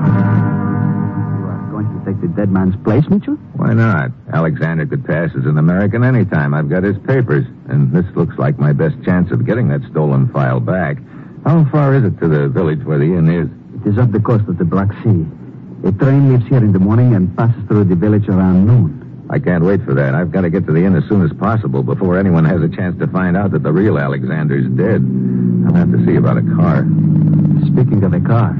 You 0.02 1.44
are 1.46 1.68
going 1.70 1.88
to 1.92 2.04
take 2.06 2.20
the 2.22 2.28
dead 2.28 2.50
man's 2.50 2.74
place, 2.84 3.04
Mitchell? 3.10 3.36
Why 3.54 3.74
not? 3.74 4.10
Alexander 4.32 4.86
could 4.86 5.04
pass 5.04 5.30
as 5.38 5.44
an 5.44 5.58
American 5.58 6.04
anytime. 6.04 6.54
I've 6.54 6.70
got 6.70 6.82
his 6.82 6.96
papers, 7.06 7.46
and 7.68 7.92
this 7.92 8.06
looks 8.16 8.38
like 8.38 8.58
my 8.58 8.72
best 8.72 8.96
chance 9.04 9.30
of 9.30 9.44
getting 9.44 9.68
that 9.68 9.82
stolen 9.90 10.28
file 10.32 10.60
back. 10.60 10.96
How 11.44 11.64
far 11.70 11.94
is 11.94 12.04
it 12.04 12.18
to 12.20 12.28
the 12.28 12.48
village 12.48 12.82
where 12.84 12.98
the 12.98 13.04
inn 13.18 13.28
is? 13.28 13.48
It 13.82 13.90
is 13.90 13.98
up 13.98 14.12
the 14.12 14.20
coast 14.20 14.46
of 14.48 14.58
the 14.58 14.64
Black 14.64 14.88
Sea. 15.02 15.26
A 15.84 15.92
train 15.92 16.30
leaves 16.32 16.46
here 16.48 16.58
in 16.58 16.72
the 16.72 16.78
morning 16.78 17.14
and 17.14 17.36
passes 17.36 17.62
through 17.66 17.84
the 17.84 17.96
village 17.96 18.28
around 18.28 18.66
noon. 18.66 19.26
I 19.28 19.38
can't 19.40 19.64
wait 19.64 19.82
for 19.84 19.94
that. 19.94 20.14
I've 20.14 20.30
got 20.30 20.42
to 20.42 20.50
get 20.50 20.66
to 20.66 20.72
the 20.72 20.84
inn 20.84 20.94
as 20.94 21.02
soon 21.08 21.22
as 21.22 21.32
possible 21.38 21.82
before 21.82 22.18
anyone 22.18 22.44
has 22.44 22.60
a 22.62 22.68
chance 22.68 22.98
to 23.00 23.08
find 23.08 23.36
out 23.36 23.50
that 23.52 23.62
the 23.64 23.72
real 23.72 23.98
Alexander's 23.98 24.68
dead. 24.76 25.02
I'll 25.66 25.74
have 25.74 25.90
to 25.90 26.04
see 26.06 26.16
about 26.16 26.36
a 26.38 26.42
car. 26.54 26.84
Speaking 27.66 28.04
of 28.04 28.12
a 28.12 28.20
car, 28.20 28.54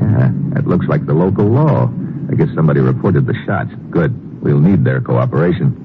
Yeah, 0.00 0.30
that 0.54 0.66
looks 0.66 0.86
like 0.86 1.04
the 1.04 1.12
local 1.14 1.46
law. 1.46 1.90
I 2.30 2.34
guess 2.34 2.48
somebody 2.54 2.80
reported 2.80 3.26
the 3.26 3.34
shots. 3.44 3.70
Good. 3.90 4.42
We'll 4.42 4.58
need 4.60 4.84
their 4.84 5.00
cooperation. 5.00 5.76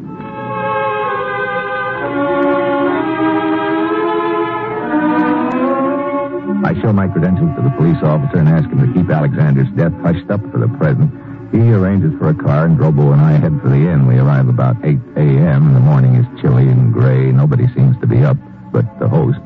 I 6.67 6.73
show 6.81 6.91
my 6.91 7.07
credentials 7.07 7.55
to 7.55 7.61
the 7.61 7.69
police 7.77 8.03
officer 8.03 8.39
and 8.39 8.49
ask 8.49 8.67
him 8.67 8.83
to 8.85 8.91
keep 8.91 9.09
Alexander's 9.09 9.71
death 9.77 9.93
hushed 10.03 10.29
up 10.29 10.41
for 10.51 10.59
the 10.59 10.67
present. 10.67 11.07
He 11.55 11.71
arranges 11.71 12.11
for 12.19 12.27
a 12.27 12.35
car, 12.35 12.65
and 12.65 12.77
Drobo 12.77 13.13
and 13.13 13.21
I 13.21 13.39
head 13.39 13.57
for 13.61 13.69
the 13.69 13.87
inn. 13.87 14.05
We 14.05 14.19
arrive 14.19 14.49
about 14.49 14.75
8 14.83 14.99
a.m. 15.15 15.73
The 15.73 15.79
morning 15.79 16.15
is 16.15 16.41
chilly 16.41 16.67
and 16.67 16.91
gray. 16.91 17.31
Nobody 17.31 17.67
seems 17.73 17.97
to 18.01 18.05
be 18.05 18.21
up 18.21 18.35
but 18.73 18.83
the 18.99 19.07
host. 19.07 19.39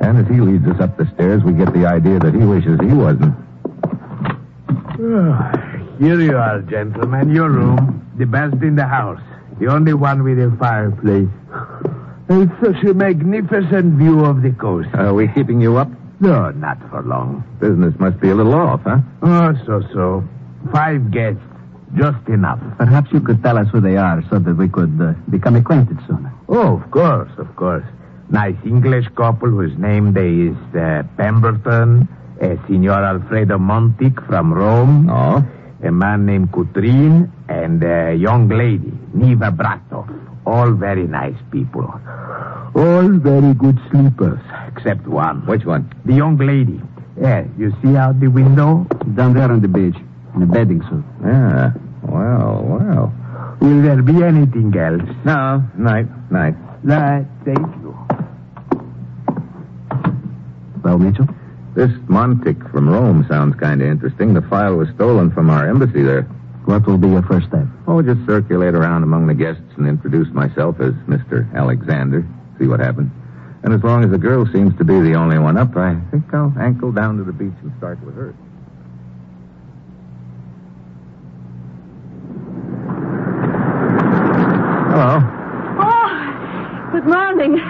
And 0.00 0.18
as 0.18 0.28
he 0.28 0.40
leads 0.40 0.68
us 0.68 0.78
up 0.78 0.96
the 0.96 1.10
stairs, 1.14 1.42
we 1.42 1.52
get 1.52 1.72
the 1.74 1.84
idea 1.84 2.20
that 2.20 2.32
he 2.32 2.44
wishes 2.46 2.78
he 2.78 2.94
wasn't. 2.94 3.34
Ah, 5.02 5.50
here 5.98 6.20
you 6.20 6.36
are, 6.36 6.62
gentlemen. 6.62 7.34
Your 7.34 7.50
room. 7.50 8.06
The 8.18 8.26
best 8.26 8.54
in 8.62 8.76
the 8.76 8.86
house. 8.86 9.20
The 9.58 9.66
only 9.66 9.94
one 9.94 10.22
with 10.22 10.38
a 10.38 10.54
fireplace. 10.60 11.26
It's 12.28 12.52
such 12.62 12.84
a 12.84 12.94
magnificent 12.94 13.98
view 13.98 14.24
of 14.24 14.42
the 14.42 14.52
coast. 14.52 14.90
Are 14.94 15.12
we 15.12 15.26
keeping 15.26 15.60
you 15.60 15.76
up? 15.76 15.90
No, 16.20 16.50
not 16.50 16.78
for 16.90 17.02
long. 17.02 17.44
Business 17.60 17.94
must 17.98 18.18
be 18.20 18.30
a 18.30 18.34
little 18.34 18.54
off, 18.54 18.80
huh? 18.84 18.98
Oh, 19.22 19.52
so 19.66 19.82
so. 19.92 20.24
Five 20.72 21.10
guests. 21.10 21.40
Just 21.96 22.28
enough. 22.28 22.60
perhaps 22.76 23.10
you 23.12 23.20
could 23.20 23.42
tell 23.42 23.56
us 23.56 23.66
who 23.72 23.80
they 23.80 23.96
are 23.96 24.22
so 24.28 24.38
that 24.38 24.54
we 24.56 24.68
could 24.68 25.00
uh, 25.00 25.14
become 25.30 25.56
acquainted 25.56 25.98
sooner. 26.06 26.30
Oh, 26.46 26.76
of 26.76 26.90
course, 26.90 27.30
of 27.38 27.54
course. 27.56 27.84
Nice 28.28 28.56
English 28.66 29.06
couple 29.16 29.48
whose 29.48 29.74
name 29.78 30.12
they 30.12 30.52
is 30.52 30.56
uh, 30.76 31.04
Pemberton, 31.16 32.06
uh, 32.42 32.56
Signor 32.66 33.02
Alfredo 33.02 33.56
Montic 33.56 34.22
from 34.26 34.52
Rome, 34.52 35.08
Oh? 35.08 35.42
a 35.82 35.90
man 35.90 36.26
named 36.26 36.52
Coutrin, 36.52 37.30
and 37.48 37.82
a 37.82 38.14
young 38.14 38.48
lady, 38.50 38.92
Neva 39.14 39.50
Bratov. 39.50 40.10
All 40.44 40.70
very 40.72 41.06
nice 41.06 41.36
people. 41.50 41.88
All 42.74 43.08
very 43.08 43.54
good 43.54 43.78
sleepers, 43.90 44.40
except 44.68 45.06
one. 45.06 45.46
Which 45.46 45.64
one? 45.64 45.90
The 46.04 46.14
young 46.14 46.36
lady. 46.36 46.80
Yeah, 47.20 47.44
you 47.58 47.72
see 47.82 47.96
out 47.96 48.20
the 48.20 48.28
window? 48.28 48.86
Down 49.14 49.34
there 49.34 49.50
on 49.50 49.60
the 49.60 49.68
beach, 49.68 49.96
in 50.34 50.42
a 50.42 50.46
bathing 50.46 50.82
suit. 50.88 51.04
Yeah. 51.24 51.72
Well, 52.02 52.62
well. 52.64 53.12
Will 53.60 53.82
there 53.82 54.02
be 54.02 54.22
anything 54.22 54.72
else? 54.76 55.02
No. 55.24 55.64
Night. 55.76 56.06
Night. 56.30 56.54
Right, 56.84 57.26
thank 57.44 57.58
you. 57.58 57.96
Well, 60.84 60.98
Mitchell? 60.98 61.26
This 61.74 61.90
Montic 62.08 62.70
from 62.70 62.88
Rome 62.88 63.26
sounds 63.28 63.56
kind 63.56 63.82
of 63.82 63.88
interesting. 63.88 64.34
The 64.34 64.42
file 64.42 64.76
was 64.76 64.88
stolen 64.94 65.30
from 65.32 65.50
our 65.50 65.68
embassy 65.68 66.02
there. 66.02 66.22
What 66.64 66.86
will 66.86 66.98
be 66.98 67.08
your 67.08 67.22
first 67.22 67.48
step? 67.48 67.66
Oh, 67.86 68.02
just 68.02 68.24
circulate 68.26 68.74
around 68.74 69.02
among 69.02 69.26
the 69.26 69.34
guests 69.34 69.62
and 69.76 69.88
introduce 69.88 70.28
myself 70.32 70.80
as 70.80 70.92
Mr. 71.08 71.52
Alexander. 71.54 72.26
See 72.58 72.66
what 72.66 72.80
happens. 72.80 73.10
And 73.62 73.72
as 73.72 73.82
long 73.82 74.04
as 74.04 74.10
the 74.10 74.18
girl 74.18 74.46
seems 74.46 74.76
to 74.78 74.84
be 74.84 74.98
the 75.00 75.14
only 75.14 75.38
one 75.38 75.56
up, 75.56 75.76
I 75.76 75.96
think 76.10 76.32
I'll 76.32 76.52
ankle 76.58 76.92
down 76.92 77.16
to 77.18 77.24
the 77.24 77.32
beach 77.32 77.54
and 77.62 77.72
start 77.78 78.02
with 78.04 78.14
her. 78.16 78.34
Hello. 84.90 85.20
Oh, 85.80 86.88
good 86.92 87.06
morning. 87.06 87.60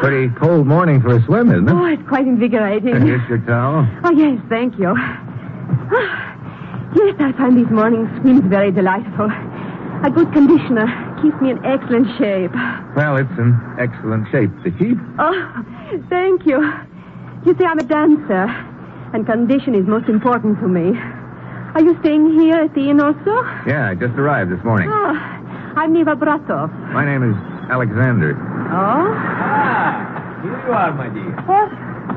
Pretty 0.00 0.28
cold 0.34 0.66
morning 0.66 1.00
for 1.00 1.16
a 1.16 1.24
swim, 1.24 1.50
isn't 1.50 1.68
it? 1.68 1.72
Oh, 1.72 1.86
it's 1.86 2.06
quite 2.08 2.26
invigorating. 2.26 3.00
Here's 3.06 3.26
your 3.28 3.38
towel. 3.38 3.86
Oh, 4.04 4.10
yes, 4.10 4.38
thank 4.48 4.78
you. 4.78 4.94
Ah, 4.96 6.92
yes, 6.94 7.14
I 7.18 7.32
find 7.32 7.56
these 7.56 7.70
morning 7.70 8.08
swims 8.20 8.44
very 8.44 8.70
delightful. 8.72 9.30
A 10.04 10.10
good 10.10 10.32
conditioner 10.32 11.05
keeps 11.22 11.40
me 11.40 11.50
in 11.50 11.64
excellent 11.64 12.06
shape. 12.18 12.52
Well, 12.96 13.16
it's 13.16 13.30
in 13.38 13.56
excellent 13.78 14.28
shape 14.30 14.50
to 14.64 14.70
keep. 14.70 14.98
Oh, 15.18 15.64
thank 16.08 16.46
you. 16.46 16.60
You 17.44 17.54
see, 17.58 17.64
I'm 17.64 17.78
a 17.78 17.84
dancer, 17.84 18.46
and 19.14 19.26
condition 19.26 19.74
is 19.74 19.86
most 19.86 20.08
important 20.08 20.58
to 20.60 20.68
me. 20.68 20.98
Are 21.74 21.82
you 21.82 21.96
staying 22.00 22.40
here 22.40 22.56
at 22.56 22.74
the 22.74 22.88
inn 22.88 23.00
also? 23.00 23.44
Yeah, 23.66 23.90
I 23.90 23.94
just 23.94 24.14
arrived 24.18 24.50
this 24.50 24.64
morning. 24.64 24.88
Oh, 24.90 25.12
I'm 25.76 25.92
Neva 25.92 26.16
Bratov. 26.16 26.72
My 26.92 27.04
name 27.04 27.22
is 27.22 27.36
Alexander. 27.70 28.32
Oh? 28.72 29.12
Ah, 29.12 30.40
here 30.42 30.56
you 30.66 30.72
are, 30.72 30.92
my 30.94 31.08
dear. 31.08 31.36
Oh, 31.46 31.68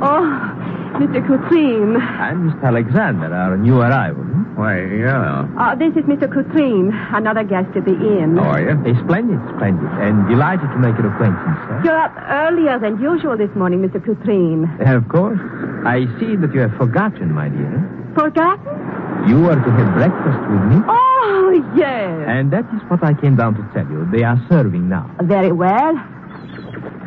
oh 0.02 0.60
Mr. 1.00 1.22
Coutrin. 1.28 2.00
I'm 2.00 2.52
Mr. 2.52 2.64
Alexander, 2.64 3.34
our 3.34 3.58
new 3.58 3.82
arrival. 3.82 4.24
Why, 4.60 4.76
yeah. 4.92 5.48
Uh, 5.56 5.72
this 5.80 5.96
is 5.96 6.04
Mr. 6.04 6.28
Coutrin, 6.28 6.92
another 7.16 7.46
guest 7.48 7.72
at 7.80 7.86
the 7.86 7.96
inn. 7.96 8.36
How 8.36 8.60
are 8.60 8.62
you? 8.62 8.76
Hey, 8.84 8.92
splendid, 9.08 9.40
splendid, 9.56 9.88
and 10.04 10.28
delighted 10.28 10.68
to 10.76 10.78
make 10.84 11.00
your 11.00 11.08
acquaintance, 11.16 11.56
sir. 11.64 11.80
You're 11.88 11.96
up 12.02 12.12
earlier 12.28 12.76
than 12.78 13.00
usual 13.00 13.38
this 13.38 13.48
morning, 13.56 13.80
Mr. 13.88 14.04
Coutrin. 14.04 14.68
Of 14.84 15.08
course. 15.08 15.40
I 15.88 16.12
see 16.20 16.36
that 16.36 16.52
you 16.54 16.60
have 16.60 16.76
forgotten, 16.76 17.32
my 17.32 17.48
dear. 17.48 17.72
Forgotten? 18.20 19.32
You 19.32 19.48
are 19.48 19.56
to 19.56 19.72
have 19.80 19.94
breakfast 19.96 20.42
with 20.52 20.64
me, 20.76 20.78
Oh, 20.92 21.72
yes. 21.78 22.28
and 22.28 22.52
that 22.52 22.68
is 22.76 22.82
what 22.92 23.02
I 23.02 23.14
came 23.14 23.38
down 23.38 23.56
to 23.56 23.64
tell 23.74 23.88
you. 23.90 24.04
They 24.12 24.24
are 24.28 24.36
serving 24.50 24.90
now. 24.90 25.08
Very 25.24 25.54
well. 25.54 25.96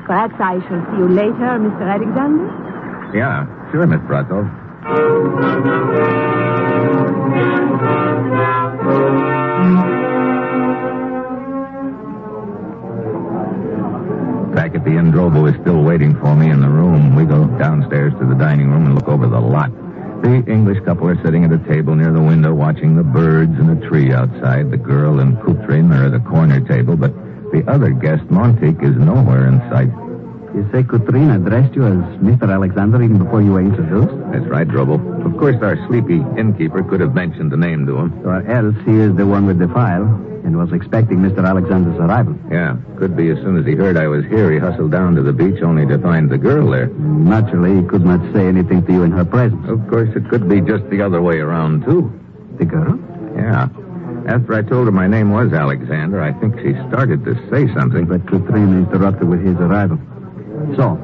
Perhaps 0.09 0.41
I 0.41 0.57
shall 0.69 0.81
see 0.89 0.99
you 1.05 1.09
later, 1.09 1.61
Mr. 1.61 1.85
Alexander. 1.85 2.49
Yeah, 3.13 3.45
sure, 3.71 3.87
Miss 3.87 4.01
Bratov. 4.09 4.49
Go 18.03 18.09
downstairs 18.09 18.21
to 18.21 18.35
the 18.35 18.39
dining 18.39 18.71
room 18.71 18.87
and 18.87 18.95
look 18.95 19.09
over 19.09 19.29
the 19.29 19.41
lot. 19.41 19.71
The 20.23 20.45
English 20.47 20.85
couple 20.85 21.09
are 21.09 21.23
sitting 21.25 21.45
at 21.45 21.53
a 21.53 21.59
table 21.69 21.95
near 21.95 22.13
the 22.13 22.23
window 22.23 22.55
watching 22.55 22.97
the 22.97 23.03
birds 23.03 23.53
and 23.59 23.71
a 23.71 23.89
tree 23.89 24.13
outside. 24.13 24.71
The 24.71 24.77
girl 24.77 25.21
and 25.21 25.37
Coutrin 25.39 25.93
are 25.93 26.07
at 26.07 26.15
a 26.15 26.21
corner 26.21 26.61
table, 26.61 26.97
but 26.97 27.13
the 27.53 27.65
other 27.69 27.91
guest, 27.91 28.23
Montique, 28.31 28.83
is 28.83 28.97
nowhere 28.97 29.49
in 29.49 29.59
sight. 29.71 30.02
You 30.55 30.69
say 30.71 30.83
Coutrin 30.83 31.35
addressed 31.35 31.75
you 31.75 31.87
as 31.87 31.97
Mr. 32.21 32.53
Alexander 32.53 33.03
even 33.03 33.19
before 33.19 33.41
you 33.41 33.53
were 33.53 33.63
introduced? 33.63 34.13
That's 34.33 34.45
right, 34.47 34.69
Drobo. 34.69 35.01
Of 35.25 35.39
course, 35.39 35.57
our 35.63 35.77
sleepy 35.89 36.21
innkeeper 36.37 36.83
could 36.83 37.01
have 37.01 37.15
mentioned 37.15 37.51
the 37.51 37.57
name 37.57 37.87
to 37.87 37.97
him. 37.97 38.27
Or 38.27 38.47
else 38.47 38.77
he 38.85 38.93
is 38.93 39.17
the 39.17 39.27
one 39.27 39.47
with 39.47 39.59
the 39.59 39.69
file 39.69 40.05
and 40.45 40.59
was 40.59 40.71
expecting 40.73 41.19
Mr. 41.19 41.47
Alexander's 41.47 41.99
arrival. 41.99 42.37
Yeah, 42.51 42.77
could 42.99 43.17
be 43.17 43.31
as 43.31 43.39
soon 43.39 43.57
as 43.57 43.65
he 43.65 43.75
heard 43.75 43.97
I 43.97 44.09
was 44.09 44.27
here, 44.27 44.53
he 44.53 44.59
hustled 44.59 44.91
down 44.91 45.15
to 45.15 45.23
the 45.23 45.33
beach 45.33 45.63
only 45.63 45.87
to 45.87 45.99
find 45.99 46.29
the 46.29 46.37
girl 46.37 46.71
there. 46.71 46.89
Naturally, 46.89 47.81
he 47.81 47.89
could 47.89 48.05
not 48.05 48.21
say 48.35 48.47
anything 48.47 48.85
to 48.85 48.93
you 48.93 49.05
in 49.05 49.13
her 49.13 49.25
presence. 49.25 49.67
Of 49.69 49.89
course, 49.89 50.11
it 50.15 50.29
could 50.29 50.51
be 50.51 50.61
just 50.61 50.85
the 50.91 51.01
other 51.01 51.23
way 51.23 51.39
around, 51.39 51.85
too. 51.85 52.13
The 52.59 52.67
girl? 52.67 52.99
Yeah. 53.37 53.69
After 54.29 54.55
I 54.55 54.63
told 54.63 54.87
her 54.87 54.93
my 54.93 55.07
name 55.07 55.31
was 55.31 55.53
Alexander, 55.53 56.21
I 56.21 56.33
think 56.39 56.59
she 56.61 56.75
started 56.89 57.25
to 57.25 57.35
say 57.49 57.73
something. 57.73 58.05
But 58.05 58.27
Coutrin 58.27 58.87
interrupted 58.87 59.29
with 59.29 59.43
his 59.45 59.57
arrival. 59.57 59.99
So, 60.77 60.99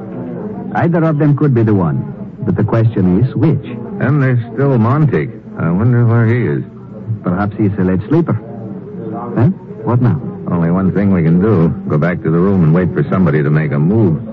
either 0.75 1.03
of 1.03 1.17
them 1.17 1.35
could 1.37 1.53
be 1.53 1.63
the 1.63 1.73
one. 1.75 2.15
But 2.45 2.55
the 2.55 2.63
question 2.63 3.23
is, 3.23 3.35
which? 3.35 3.65
And 4.01 4.23
there's 4.23 4.39
still 4.53 4.77
Montique. 4.77 5.31
I 5.59 5.69
wonder 5.71 6.05
where 6.05 6.25
he 6.25 6.47
is. 6.47 6.63
Perhaps 7.23 7.55
he's 7.57 7.73
a 7.77 7.83
late 7.83 8.01
sleeper. 8.07 8.33
Huh? 9.35 9.49
What 9.83 10.01
now? 10.01 10.21
Only 10.49 10.71
one 10.71 10.93
thing 10.93 11.11
we 11.13 11.21
can 11.23 11.41
do 11.41 11.69
go 11.89 11.97
back 11.97 12.17
to 12.23 12.31
the 12.31 12.39
room 12.39 12.63
and 12.63 12.73
wait 12.73 12.93
for 12.93 13.03
somebody 13.09 13.43
to 13.43 13.49
make 13.49 13.71
a 13.71 13.79
move. 13.79 14.25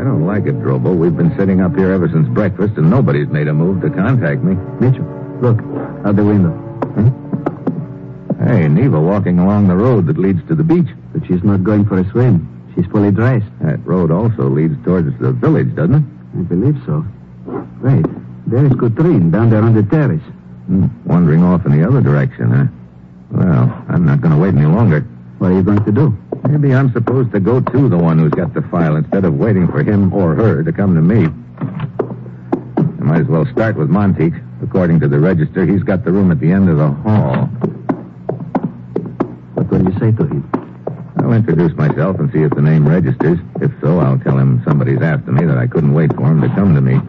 I 0.00 0.02
don't 0.02 0.24
like 0.24 0.46
it, 0.46 0.58
Drobo. 0.58 0.96
We've 0.96 1.14
been 1.14 1.36
sitting 1.36 1.60
up 1.60 1.76
here 1.76 1.92
ever 1.92 2.08
since 2.08 2.26
breakfast, 2.26 2.78
and 2.78 2.88
nobody's 2.88 3.28
made 3.28 3.48
a 3.48 3.52
move 3.52 3.82
to 3.82 3.90
contact 3.90 4.42
me. 4.42 4.54
Mitchell, 4.80 5.04
look, 5.42 5.60
out 6.06 6.16
the 6.16 6.24
window. 6.24 6.56
Hey, 8.42 8.66
Neva 8.66 8.98
walking 8.98 9.38
along 9.38 9.68
the 9.68 9.76
road 9.76 10.06
that 10.06 10.16
leads 10.16 10.40
to 10.48 10.54
the 10.54 10.64
beach. 10.64 10.88
But 11.12 11.26
she's 11.26 11.44
not 11.44 11.64
going 11.64 11.84
for 11.84 12.00
a 12.00 12.10
swim. 12.12 12.48
She's 12.74 12.86
fully 12.86 13.10
dressed. 13.10 13.44
That 13.60 13.84
road 13.84 14.10
also 14.10 14.48
leads 14.48 14.82
towards 14.86 15.12
the 15.18 15.32
village, 15.32 15.74
doesn't 15.74 15.96
it? 15.96 16.04
I 16.38 16.42
believe 16.48 16.80
so. 16.86 17.04
Wait, 17.82 18.06
there 18.46 18.64
is 18.64 18.72
Coutrin 18.72 19.30
down 19.30 19.50
there 19.50 19.60
on 19.60 19.74
the 19.74 19.82
terrace. 19.82 20.24
Hmm, 20.64 20.86
wandering 21.04 21.42
off 21.42 21.66
in 21.66 21.72
the 21.78 21.86
other 21.86 22.00
direction, 22.00 22.50
huh? 22.50 22.66
Well, 23.32 23.84
I'm 23.90 24.06
not 24.06 24.22
going 24.22 24.32
to 24.32 24.40
wait 24.40 24.54
any 24.54 24.64
longer. 24.64 25.02
What 25.36 25.52
are 25.52 25.56
you 25.56 25.62
going 25.62 25.84
to 25.84 25.92
do? 25.92 26.16
Maybe 26.48 26.74
I'm 26.74 26.92
supposed 26.92 27.32
to 27.32 27.40
go 27.40 27.60
to 27.60 27.88
the 27.88 27.96
one 27.96 28.18
who's 28.18 28.32
got 28.32 28.54
the 28.54 28.62
file 28.62 28.96
instead 28.96 29.24
of 29.24 29.34
waiting 29.34 29.68
for 29.68 29.82
him 29.82 30.12
or 30.12 30.34
her 30.34 30.62
to 30.62 30.72
come 30.72 30.94
to 30.94 31.00
me. 31.00 31.26
I 32.76 33.02
might 33.02 33.20
as 33.20 33.26
well 33.26 33.46
start 33.46 33.76
with 33.76 33.88
Montique. 33.88 34.40
According 34.62 35.00
to 35.00 35.08
the 35.08 35.18
register, 35.18 35.64
he's 35.64 35.82
got 35.82 36.04
the 36.04 36.12
room 36.12 36.30
at 36.30 36.38
the 36.38 36.50
end 36.50 36.68
of 36.68 36.76
the 36.76 36.88
hall. 36.88 37.46
What 39.54 39.70
will 39.70 39.82
you 39.82 39.98
say 39.98 40.12
to 40.12 40.26
him? 40.26 40.50
I'll 41.18 41.32
introduce 41.32 41.72
myself 41.76 42.18
and 42.18 42.30
see 42.32 42.40
if 42.42 42.50
the 42.50 42.62
name 42.62 42.88
registers. 42.88 43.38
If 43.60 43.72
so, 43.80 43.98
I'll 44.00 44.18
tell 44.18 44.38
him 44.38 44.62
somebody's 44.64 45.00
after 45.00 45.32
me 45.32 45.46
that 45.46 45.58
I 45.58 45.66
couldn't 45.66 45.94
wait 45.94 46.14
for 46.14 46.26
him 46.26 46.40
to 46.40 46.48
come 46.48 46.74
to 46.74 46.80
me. 46.80 47.00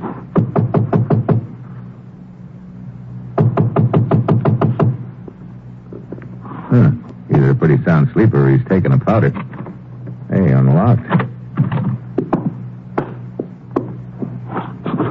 Huh. 6.70 7.01
Pretty 7.62 7.78
sound 7.86 8.10
sleeper 8.14 8.50
he's 8.50 8.66
taking 8.68 8.92
a 8.92 8.98
powder. 8.98 9.30
Hey, 10.32 10.52
unlocked. 10.52 11.06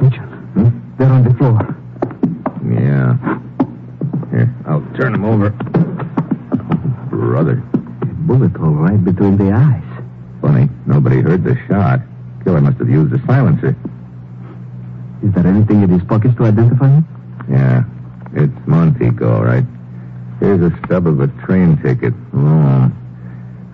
Mitchell, 0.01 0.25
Hmm? 0.51 0.69
they're 0.97 1.09
on 1.09 1.23
the 1.23 1.33
floor. 1.35 1.77
Yeah. 2.67 3.15
Here, 4.31 4.53
I'll 4.67 4.81
turn 4.99 5.15
him 5.15 5.23
over. 5.23 5.51
Brother. 7.09 7.55
Bullet 8.27 8.51
hole 8.57 8.71
right 8.73 9.01
between 9.01 9.37
the 9.37 9.53
eyes. 9.53 10.03
Funny, 10.41 10.67
nobody 10.85 11.21
heard 11.21 11.45
the 11.45 11.55
shot. 11.69 12.01
Killer 12.43 12.59
must 12.59 12.79
have 12.79 12.89
used 12.89 13.13
a 13.13 13.25
silencer. 13.27 13.77
Is 15.23 15.31
there 15.35 15.47
anything 15.47 15.83
in 15.83 15.89
his 15.89 16.03
pockets 16.03 16.35
to 16.35 16.43
identify 16.47 16.89
him? 16.89 17.07
Yeah, 17.49 17.83
it's 18.33 19.21
all 19.21 19.45
right. 19.45 19.63
Here's 20.41 20.59
a 20.59 20.75
stub 20.83 21.05
of 21.05 21.19
a 21.19 21.27
train 21.45 21.77
ticket. 21.83 22.13
Rome. 22.33 22.97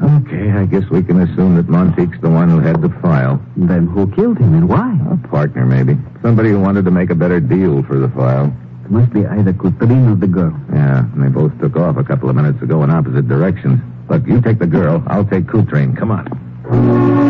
Okay, 0.04 0.52
I 0.52 0.66
guess 0.66 0.84
we 0.92 1.02
can 1.02 1.22
assume 1.22 1.56
that 1.56 1.70
Montique's 1.70 2.20
the 2.22 2.30
one 2.30 2.50
who 2.50 2.60
had 2.60 2.82
the 2.82 2.90
file. 3.02 3.42
Then 3.56 3.88
who 3.88 4.12
killed 4.12 4.38
him 4.38 4.54
and 4.54 4.68
why? 4.68 5.00
A 5.10 5.28
partner, 5.30 5.66
maybe. 5.66 5.98
Somebody 6.22 6.50
who 6.50 6.60
wanted 6.60 6.84
to 6.84 6.92
make 6.92 7.10
a 7.10 7.16
better 7.16 7.40
deal 7.40 7.84
for 7.84 7.98
the 7.98 8.10
file. 8.10 8.54
It 8.84 8.92
must 8.92 9.14
be 9.14 9.26
either 9.26 9.54
Coutrin 9.54 10.12
or 10.12 10.16
the 10.16 10.28
girl. 10.28 10.54
Yeah, 10.74 11.00
and 11.00 11.24
they 11.24 11.30
both 11.30 11.58
took 11.60 11.78
off 11.78 11.96
a 11.96 12.04
couple 12.04 12.30
of 12.30 12.36
minutes 12.36 12.62
ago 12.62 12.84
in 12.84 12.92
opposite 12.92 13.30
directions. 13.30 13.82
Look, 14.10 14.28
you 14.28 14.42
take 14.42 14.60
the 14.60 14.68
girl, 14.68 15.02
I'll 15.08 15.26
take 15.26 15.46
Coutrain. 15.46 15.98
Come 15.98 16.12
on. 16.12 17.27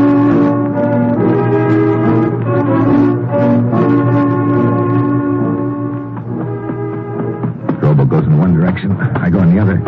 In 8.38 8.40
one 8.40 8.54
direction, 8.54 8.92
I 9.18 9.30
go 9.30 9.42
in 9.42 9.56
the 9.56 9.60
other. 9.60 9.82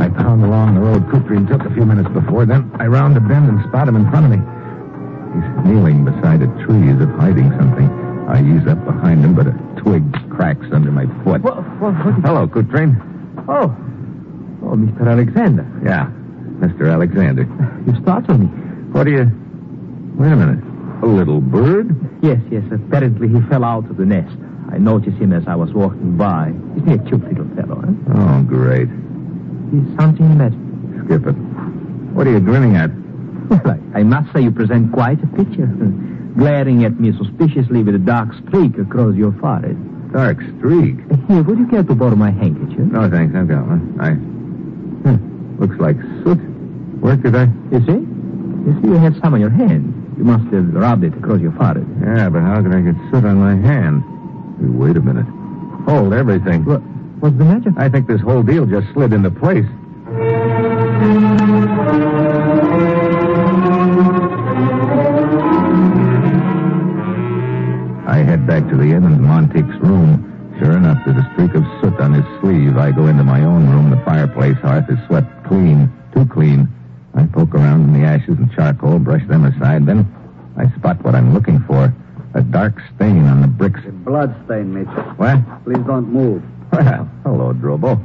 I 0.00 0.08
pound 0.08 0.42
along 0.42 0.74
the 0.74 0.80
road 0.80 1.04
Coutrain 1.12 1.46
took 1.46 1.60
a 1.68 1.74
few 1.74 1.84
minutes 1.84 2.08
before. 2.08 2.46
Then 2.46 2.72
I 2.80 2.86
round 2.86 3.16
a 3.16 3.20
bend 3.20 3.48
and 3.48 3.60
spot 3.68 3.88
him 3.88 3.96
in 3.96 4.08
front 4.08 4.24
of 4.24 4.32
me. 4.32 4.40
He's 5.36 5.48
kneeling 5.68 6.04
beside 6.08 6.40
a 6.40 6.48
tree 6.64 6.88
as 6.88 6.96
if 6.96 7.10
hiding 7.20 7.52
something. 7.60 7.88
I 8.24 8.40
ease 8.40 8.66
up 8.66 8.82
behind 8.86 9.22
him, 9.22 9.34
but 9.34 9.48
a 9.48 9.52
twig 9.76 10.02
cracks 10.30 10.64
under 10.72 10.90
my 10.90 11.04
foot. 11.22 11.42
What 11.42 11.58
is... 11.60 12.24
Hello, 12.24 12.48
Coutrain. 12.48 12.96
Oh. 13.48 13.68
Oh, 14.64 14.76
Mr. 14.76 15.06
Alexander. 15.06 15.68
Yeah, 15.84 16.08
Mr. 16.64 16.90
Alexander. 16.90 17.44
You 17.86 18.00
startled 18.00 18.40
me. 18.40 18.46
What 18.96 19.04
do 19.04 19.10
you... 19.12 19.28
Wait 20.16 20.32
a 20.32 20.36
minute. 20.36 20.64
A 21.04 21.06
little 21.06 21.40
bird? 21.40 21.94
Yes, 22.22 22.40
yes. 22.50 22.64
Apparently 22.72 23.28
he 23.28 23.40
fell 23.48 23.64
out 23.64 23.88
of 23.90 23.96
the 23.98 24.06
nest. 24.06 24.36
I 24.72 24.78
noticed 24.78 25.18
him 25.18 25.32
as 25.32 25.46
I 25.46 25.56
was 25.56 25.72
walking 25.72 26.16
by. 26.16 26.52
Isn't 26.76 26.88
he 26.88 26.94
a 26.94 26.98
cute 26.98 27.22
little 27.24 27.48
fellow, 27.56 27.82
eh? 27.82 27.92
Oh, 28.14 28.42
great. 28.42 28.88
He's 29.70 29.96
something 29.98 30.38
matter. 30.38 30.56
Skip 31.04 31.26
it. 31.26 31.36
What 32.14 32.26
are 32.26 32.32
you 32.32 32.40
grinning 32.40 32.76
at? 32.76 32.90
Well, 33.50 33.78
I, 33.94 34.00
I 34.00 34.02
must 34.04 34.32
say 34.32 34.42
you 34.42 34.50
present 34.52 34.92
quite 34.92 35.22
a 35.22 35.26
picture. 35.28 35.66
Glaring 36.36 36.84
at 36.84 36.98
me 37.00 37.12
suspiciously 37.18 37.82
with 37.82 37.94
a 37.94 37.98
dark 37.98 38.28
streak 38.46 38.78
across 38.78 39.16
your 39.16 39.32
forehead. 39.32 39.76
Dark 40.12 40.38
streak. 40.58 40.96
Here, 41.28 41.42
would 41.42 41.58
you 41.58 41.66
care 41.66 41.82
to 41.82 41.94
borrow 41.94 42.16
my 42.16 42.30
handkerchief? 42.30 42.78
No, 42.78 43.10
thanks. 43.10 43.34
I've 43.34 43.48
got 43.48 43.66
one. 43.66 43.96
I... 44.00 44.10
Hmm. 44.14 45.60
Looks 45.60 45.76
like 45.78 45.96
soot. 46.22 46.38
Where 47.00 47.16
did 47.16 47.34
I... 47.34 47.44
You 47.72 47.80
see? 47.86 48.00
You 48.66 48.78
see 48.82 48.88
you 48.88 48.98
have 48.98 49.16
some 49.22 49.34
on 49.34 49.40
your 49.40 49.50
hand. 49.50 50.14
You 50.18 50.24
must 50.24 50.52
have 50.52 50.72
rubbed 50.74 51.04
it 51.04 51.14
across 51.16 51.40
your 51.40 51.52
forehead. 51.52 51.86
Yeah, 52.02 52.28
but 52.28 52.42
how 52.42 52.62
could 52.62 52.74
I 52.74 52.80
get 52.80 52.94
soot 53.10 53.24
on 53.24 53.38
my 53.38 53.54
hand? 53.56 54.02
Wait 54.60 54.96
a 54.96 55.00
minute. 55.00 55.26
Hold 55.88 56.12
everything. 56.12 56.64
What, 56.64 56.80
what's 57.20 57.36
the 57.38 57.44
matter? 57.44 57.72
I 57.76 57.88
think 57.88 58.06
this 58.06 58.20
whole 58.20 58.42
deal 58.42 58.66
just 58.66 58.92
slid 58.92 59.12
into 59.12 59.30
place. 59.30 59.64
I 68.06 68.18
head 68.18 68.46
back 68.46 68.68
to 68.68 68.76
the 68.76 68.92
Evans 68.92 69.18
Montique's 69.20 69.76
room. 69.80 70.26
Sure 70.58 70.76
enough, 70.76 70.98
there's 71.06 71.16
a 71.16 71.30
streak 71.32 71.54
of 71.54 71.64
soot 71.80 71.98
on 71.98 72.12
his 72.12 72.40
sleeve. 72.40 72.76
I 72.76 72.92
go 72.92 73.06
into 73.06 73.24
my 73.24 73.42
own 73.44 73.70
room. 73.70 73.90
The 73.90 74.04
fireplace 74.04 74.58
hearth 74.58 74.90
is 74.90 74.98
swept 75.06 75.46
clean, 75.46 75.90
too 76.14 76.26
clean. 76.26 76.68
I 77.14 77.24
poke 77.24 77.54
around 77.54 77.88
in 77.88 78.00
the 78.00 78.06
ashes 78.06 78.36
and 78.36 78.52
charcoal, 78.52 78.98
brush 78.98 79.26
them 79.26 79.44
aside. 79.46 79.86
Then 79.86 80.06
I 80.58 80.68
spot 80.76 81.02
what 81.02 81.14
I'm 81.14 81.32
looking 81.32 81.60
for 81.60 81.94
a 82.34 82.42
dark 82.42 82.74
stain 82.94 83.24
on 83.24 83.40
the 83.42 83.48
bricks. 83.48 83.80
Blood 84.04 84.34
stain, 84.44 84.72
Mitchell. 84.72 85.02
What? 85.16 85.64
Please 85.64 85.84
don't 85.86 86.08
move. 86.12 86.42
Well, 86.72 87.10
hello, 87.24 87.52
Drobo. 87.52 88.00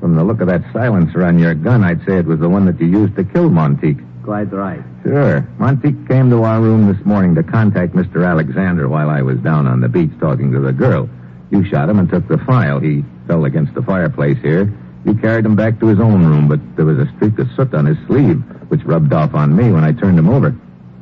From 0.00 0.16
the 0.16 0.24
look 0.24 0.40
of 0.40 0.48
that 0.48 0.62
silencer 0.72 1.24
on 1.24 1.38
your 1.38 1.54
gun, 1.54 1.84
I'd 1.84 2.04
say 2.06 2.18
it 2.18 2.26
was 2.26 2.40
the 2.40 2.48
one 2.48 2.64
that 2.66 2.80
you 2.80 2.86
used 2.86 3.16
to 3.16 3.24
kill 3.24 3.50
Montique. 3.50 4.04
Quite 4.24 4.52
right. 4.52 4.82
Sure. 5.02 5.46
Montique 5.58 6.08
came 6.08 6.30
to 6.30 6.42
our 6.42 6.60
room 6.60 6.92
this 6.92 7.04
morning 7.06 7.34
to 7.36 7.42
contact 7.42 7.94
Mr. 7.94 8.26
Alexander 8.26 8.88
while 8.88 9.10
I 9.10 9.22
was 9.22 9.38
down 9.38 9.66
on 9.66 9.80
the 9.80 9.88
beach 9.88 10.10
talking 10.20 10.52
to 10.52 10.60
the 10.60 10.72
girl. 10.72 11.08
You 11.50 11.64
shot 11.64 11.88
him 11.88 11.98
and 11.98 12.08
took 12.08 12.26
the 12.28 12.38
file. 12.38 12.80
He 12.80 13.04
fell 13.26 13.44
against 13.44 13.74
the 13.74 13.82
fireplace 13.82 14.38
here. 14.42 14.72
You 15.04 15.14
carried 15.14 15.46
him 15.46 15.56
back 15.56 15.80
to 15.80 15.86
his 15.86 16.00
own 16.00 16.26
room, 16.26 16.48
but 16.48 16.60
there 16.76 16.84
was 16.84 16.98
a 16.98 17.10
streak 17.16 17.38
of 17.38 17.48
soot 17.56 17.74
on 17.74 17.86
his 17.86 17.96
sleeve, 18.06 18.40
which 18.68 18.84
rubbed 18.84 19.12
off 19.12 19.34
on 19.34 19.54
me 19.56 19.70
when 19.70 19.84
I 19.84 19.92
turned 19.92 20.18
him 20.18 20.28
over. 20.28 20.54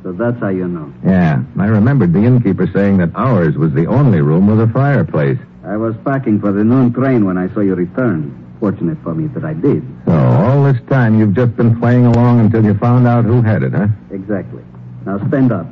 So 0.09 0.13
that's 0.13 0.39
how 0.39 0.47
you 0.47 0.67
know. 0.67 0.91
Yeah, 1.05 1.43
I 1.59 1.67
remembered 1.67 2.13
the 2.13 2.23
innkeeper 2.23 2.65
saying 2.73 2.97
that 2.97 3.11
ours 3.13 3.55
was 3.55 3.71
the 3.73 3.85
only 3.85 4.21
room 4.21 4.47
with 4.47 4.59
a 4.59 4.65
fireplace. 4.73 5.37
I 5.63 5.77
was 5.77 5.93
packing 6.03 6.39
for 6.39 6.51
the 6.51 6.63
noon 6.63 6.91
train 6.91 7.25
when 7.25 7.37
I 7.37 7.47
saw 7.53 7.59
you 7.59 7.75
return. 7.75 8.33
Fortunate 8.59 8.97
for 9.03 9.13
me 9.13 9.27
that 9.27 9.45
I 9.45 9.53
did. 9.53 9.83
So 10.07 10.13
all 10.13 10.63
this 10.63 10.81
time 10.89 11.19
you've 11.19 11.35
just 11.35 11.55
been 11.55 11.79
playing 11.79 12.07
along 12.07 12.39
until 12.39 12.65
you 12.65 12.73
found 12.79 13.05
out 13.05 13.23
who 13.23 13.43
had 13.43 13.61
it, 13.61 13.71
huh? 13.71 13.85
Exactly. 14.09 14.63
Now 15.05 15.19
stand 15.27 15.51
up 15.51 15.67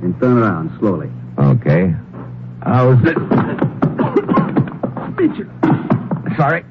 and 0.00 0.18
turn 0.18 0.38
around 0.38 0.74
slowly. 0.78 1.10
Okay. 1.36 1.94
How's 2.62 2.98
it? 3.04 3.18
Sorry. 6.38 6.64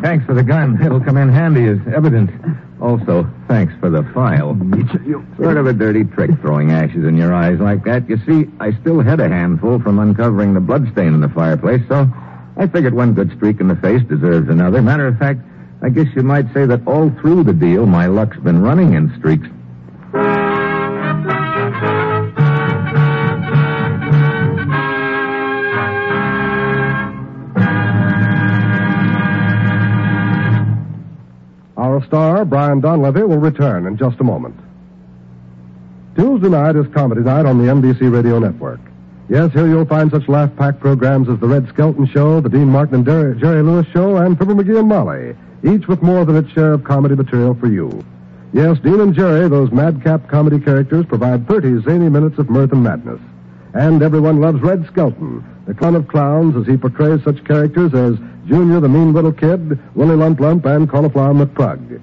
Thanks 0.00 0.26
for 0.26 0.34
the 0.34 0.42
gun. 0.42 0.82
It'll 0.84 1.00
come 1.00 1.16
in 1.16 1.28
handy 1.28 1.66
as 1.68 1.78
evidence. 1.94 2.32
Also, 2.86 3.28
thanks 3.48 3.74
for 3.80 3.90
the 3.90 4.04
file. 4.14 4.56
Sort 5.36 5.56
of 5.56 5.66
a 5.66 5.72
dirty 5.72 6.04
trick 6.04 6.30
throwing 6.40 6.70
ashes 6.70 7.04
in 7.04 7.16
your 7.16 7.34
eyes 7.34 7.58
like 7.58 7.82
that. 7.82 8.08
You 8.08 8.16
see, 8.24 8.48
I 8.60 8.78
still 8.80 9.00
had 9.00 9.18
a 9.18 9.28
handful 9.28 9.80
from 9.80 9.98
uncovering 9.98 10.54
the 10.54 10.60
bloodstain 10.60 11.12
in 11.12 11.20
the 11.20 11.28
fireplace, 11.28 11.82
so 11.88 12.08
I 12.56 12.68
figured 12.68 12.94
one 12.94 13.12
good 13.12 13.32
streak 13.34 13.58
in 13.58 13.66
the 13.66 13.74
face 13.74 14.02
deserves 14.04 14.48
another. 14.48 14.80
Matter 14.82 15.08
of 15.08 15.18
fact, 15.18 15.40
I 15.82 15.88
guess 15.88 16.06
you 16.14 16.22
might 16.22 16.46
say 16.54 16.64
that 16.64 16.86
all 16.86 17.10
through 17.20 17.42
the 17.42 17.52
deal, 17.52 17.86
my 17.86 18.06
luck's 18.06 18.38
been 18.38 18.62
running 18.62 18.94
in 18.94 19.12
streaks. 19.18 19.48
Star, 32.16 32.46
Brian 32.46 32.80
Donlevy, 32.80 33.28
will 33.28 33.36
return 33.36 33.84
in 33.84 33.98
just 33.98 34.18
a 34.20 34.24
moment. 34.24 34.58
Tuesday 36.16 36.48
night 36.48 36.74
is 36.74 36.86
Comedy 36.94 37.20
Night 37.20 37.44
on 37.44 37.58
the 37.58 37.64
NBC 37.64 38.10
Radio 38.10 38.38
Network. 38.38 38.80
Yes, 39.28 39.52
here 39.52 39.66
you'll 39.66 39.84
find 39.84 40.10
such 40.10 40.26
laugh-packed 40.26 40.80
programs 40.80 41.28
as 41.28 41.38
The 41.40 41.46
Red 41.46 41.68
Skelton 41.68 42.06
Show, 42.06 42.40
The 42.40 42.48
Dean 42.48 42.68
Martin 42.68 42.94
and 42.94 43.04
Jerry, 43.04 43.38
Jerry 43.38 43.62
Lewis 43.62 43.86
Show, 43.92 44.16
and 44.16 44.38
Fibber 44.38 44.54
McGee 44.54 44.78
and 44.78 44.88
Molly, 44.88 45.36
each 45.62 45.88
with 45.88 46.00
more 46.00 46.24
than 46.24 46.36
its 46.36 46.50
share 46.52 46.72
of 46.72 46.84
comedy 46.84 47.14
material 47.14 47.54
for 47.54 47.66
you. 47.66 48.02
Yes, 48.54 48.78
Dean 48.78 49.00
and 49.00 49.14
Jerry, 49.14 49.46
those 49.50 49.70
madcap 49.70 50.26
comedy 50.26 50.58
characters, 50.58 51.04
provide 51.04 51.46
30 51.46 51.82
zany 51.82 52.08
minutes 52.08 52.38
of 52.38 52.48
mirth 52.48 52.72
and 52.72 52.82
madness. 52.82 53.20
And 53.76 54.02
everyone 54.02 54.40
loves 54.40 54.62
Red 54.62 54.86
Skelton, 54.86 55.44
the 55.66 55.74
clown 55.74 55.96
of 55.96 56.08
clowns, 56.08 56.56
as 56.56 56.66
he 56.66 56.78
portrays 56.78 57.22
such 57.22 57.44
characters 57.44 57.92
as 57.92 58.16
Junior 58.48 58.80
the 58.80 58.88
Mean 58.88 59.12
Little 59.12 59.32
Kid, 59.32 59.78
Willie 59.94 60.16
Lump 60.16 60.40
Lump, 60.40 60.64
and 60.64 60.88
Cauliflower 60.88 61.34
McPugg. 61.34 62.00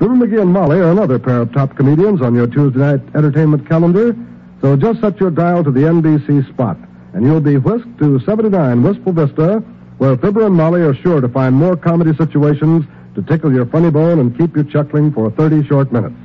Fibber 0.00 0.14
McGee 0.16 0.42
and 0.42 0.52
Molly 0.52 0.80
are 0.80 0.90
another 0.90 1.20
pair 1.20 1.40
of 1.40 1.52
top 1.52 1.76
comedians 1.76 2.20
on 2.20 2.34
your 2.34 2.48
Tuesday 2.48 2.80
night 2.80 3.00
entertainment 3.14 3.68
calendar, 3.68 4.16
so 4.60 4.76
just 4.76 5.00
set 5.00 5.20
your 5.20 5.30
dial 5.30 5.62
to 5.62 5.70
the 5.70 5.82
NBC 5.82 6.52
spot, 6.52 6.76
and 7.12 7.24
you'll 7.24 7.40
be 7.40 7.58
whisked 7.58 7.96
to 8.00 8.18
79 8.26 8.82
Wistful 8.82 9.12
Vista, 9.12 9.62
where 9.98 10.16
Fibber 10.16 10.46
and 10.46 10.56
Molly 10.56 10.80
are 10.80 10.96
sure 10.96 11.20
to 11.20 11.28
find 11.28 11.54
more 11.54 11.76
comedy 11.76 12.12
situations 12.16 12.86
to 13.14 13.22
tickle 13.22 13.52
your 13.52 13.66
funny 13.66 13.90
bone 13.90 14.18
and 14.18 14.36
keep 14.36 14.56
you 14.56 14.64
chuckling 14.64 15.12
for 15.12 15.30
30 15.30 15.64
short 15.68 15.92
minutes. 15.92 16.16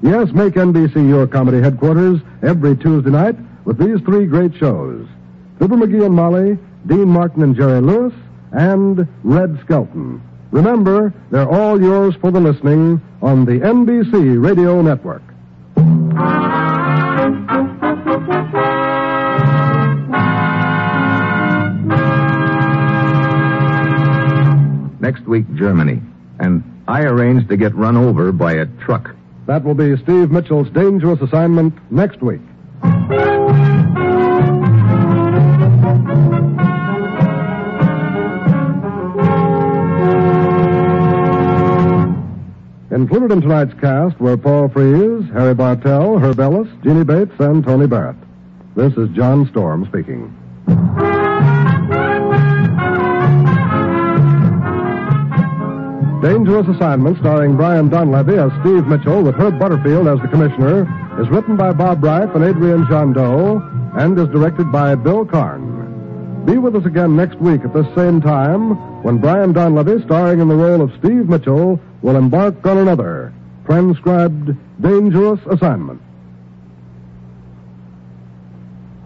Yes, 0.00 0.28
make 0.32 0.54
NBC 0.54 1.08
your 1.08 1.26
comedy 1.26 1.60
headquarters 1.60 2.20
every 2.44 2.76
Tuesday 2.76 3.10
night 3.10 3.34
with 3.68 3.76
these 3.76 4.00
three 4.06 4.24
great 4.24 4.54
shows 4.56 5.06
Fibber 5.58 5.76
McGee 5.76 6.06
and 6.06 6.14
Molly, 6.14 6.58
Dean 6.86 7.06
Martin 7.06 7.42
and 7.42 7.54
Jerry 7.54 7.82
Lewis, 7.82 8.14
and 8.52 9.06
Red 9.22 9.60
Skelton. 9.62 10.22
Remember, 10.52 11.12
they're 11.30 11.48
all 11.48 11.78
yours 11.78 12.14
for 12.18 12.30
the 12.30 12.40
listening 12.40 13.02
on 13.20 13.44
the 13.44 13.60
NBC 13.60 14.42
Radio 14.42 14.80
Network. 14.80 15.22
Next 25.00 25.26
week, 25.26 25.44
Germany. 25.56 26.00
And 26.38 26.62
I 26.88 27.02
arranged 27.02 27.50
to 27.50 27.58
get 27.58 27.74
run 27.74 27.98
over 27.98 28.32
by 28.32 28.54
a 28.54 28.66
truck. 28.80 29.14
That 29.46 29.62
will 29.62 29.74
be 29.74 29.94
Steve 29.98 30.30
Mitchell's 30.30 30.70
dangerous 30.70 31.20
assignment 31.20 31.74
next 31.90 32.22
week. 32.22 32.40
Included 42.98 43.30
in 43.30 43.40
tonight's 43.40 43.78
cast 43.80 44.18
were 44.18 44.36
Paul 44.36 44.68
Frees, 44.70 45.22
Harry 45.32 45.54
Bartell, 45.54 46.18
Herb 46.18 46.40
Ellis, 46.40 46.66
Jeanne 46.82 47.04
Bates, 47.04 47.30
and 47.38 47.62
Tony 47.62 47.86
Barrett. 47.86 48.16
This 48.74 48.92
is 48.94 49.08
John 49.10 49.48
Storm 49.52 49.86
speaking. 49.86 50.34
Dangerous 56.20 56.66
Assignment, 56.66 57.18
starring 57.18 57.56
Brian 57.56 57.88
Donlevy 57.88 58.36
as 58.36 58.50
Steve 58.62 58.88
Mitchell 58.88 59.22
with 59.22 59.36
Herb 59.36 59.60
Butterfield 59.60 60.08
as 60.08 60.20
the 60.20 60.26
commissioner, 60.26 60.82
is 61.22 61.28
written 61.28 61.56
by 61.56 61.72
Bob 61.72 62.00
Ryf 62.00 62.34
and 62.34 62.42
Adrian 62.42 62.84
Gendot 62.86 63.96
and 63.96 64.18
is 64.18 64.26
directed 64.30 64.72
by 64.72 64.96
Bill 64.96 65.24
Karn. 65.24 66.44
Be 66.46 66.58
with 66.58 66.74
us 66.74 66.84
again 66.84 67.14
next 67.14 67.38
week 67.38 67.60
at 67.60 67.72
this 67.72 67.86
same 67.94 68.20
time 68.20 69.02
when 69.04 69.18
Brian 69.18 69.54
Donlevy, 69.54 70.04
starring 70.04 70.40
in 70.40 70.48
the 70.48 70.56
role 70.56 70.82
of 70.82 70.90
Steve 70.98 71.28
Mitchell, 71.28 71.80
will 72.02 72.16
embark 72.16 72.64
on 72.66 72.78
another 72.78 73.32
transcribed 73.66 74.56
Dangerous 74.80 75.40
Assignment. 75.50 76.00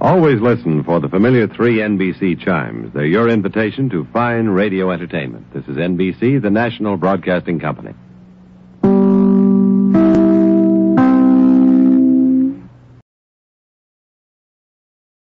Always 0.01 0.41
listen 0.41 0.83
for 0.83 1.01
the 1.01 1.09
familiar 1.09 1.47
three 1.47 1.77
NBC 1.77 2.45
chimes. 2.45 2.93
They're 2.93 3.07
your 3.07 3.29
invitation 3.29 3.89
to 3.91 4.05
fine 4.13 4.49
radio 4.49 4.91
entertainment. 4.91 5.53
This 5.53 5.65
is 5.69 5.77
NBC, 5.77 6.43
the 6.43 6.51
national 6.51 6.97
broadcasting 6.97 7.61
company. 7.61 7.95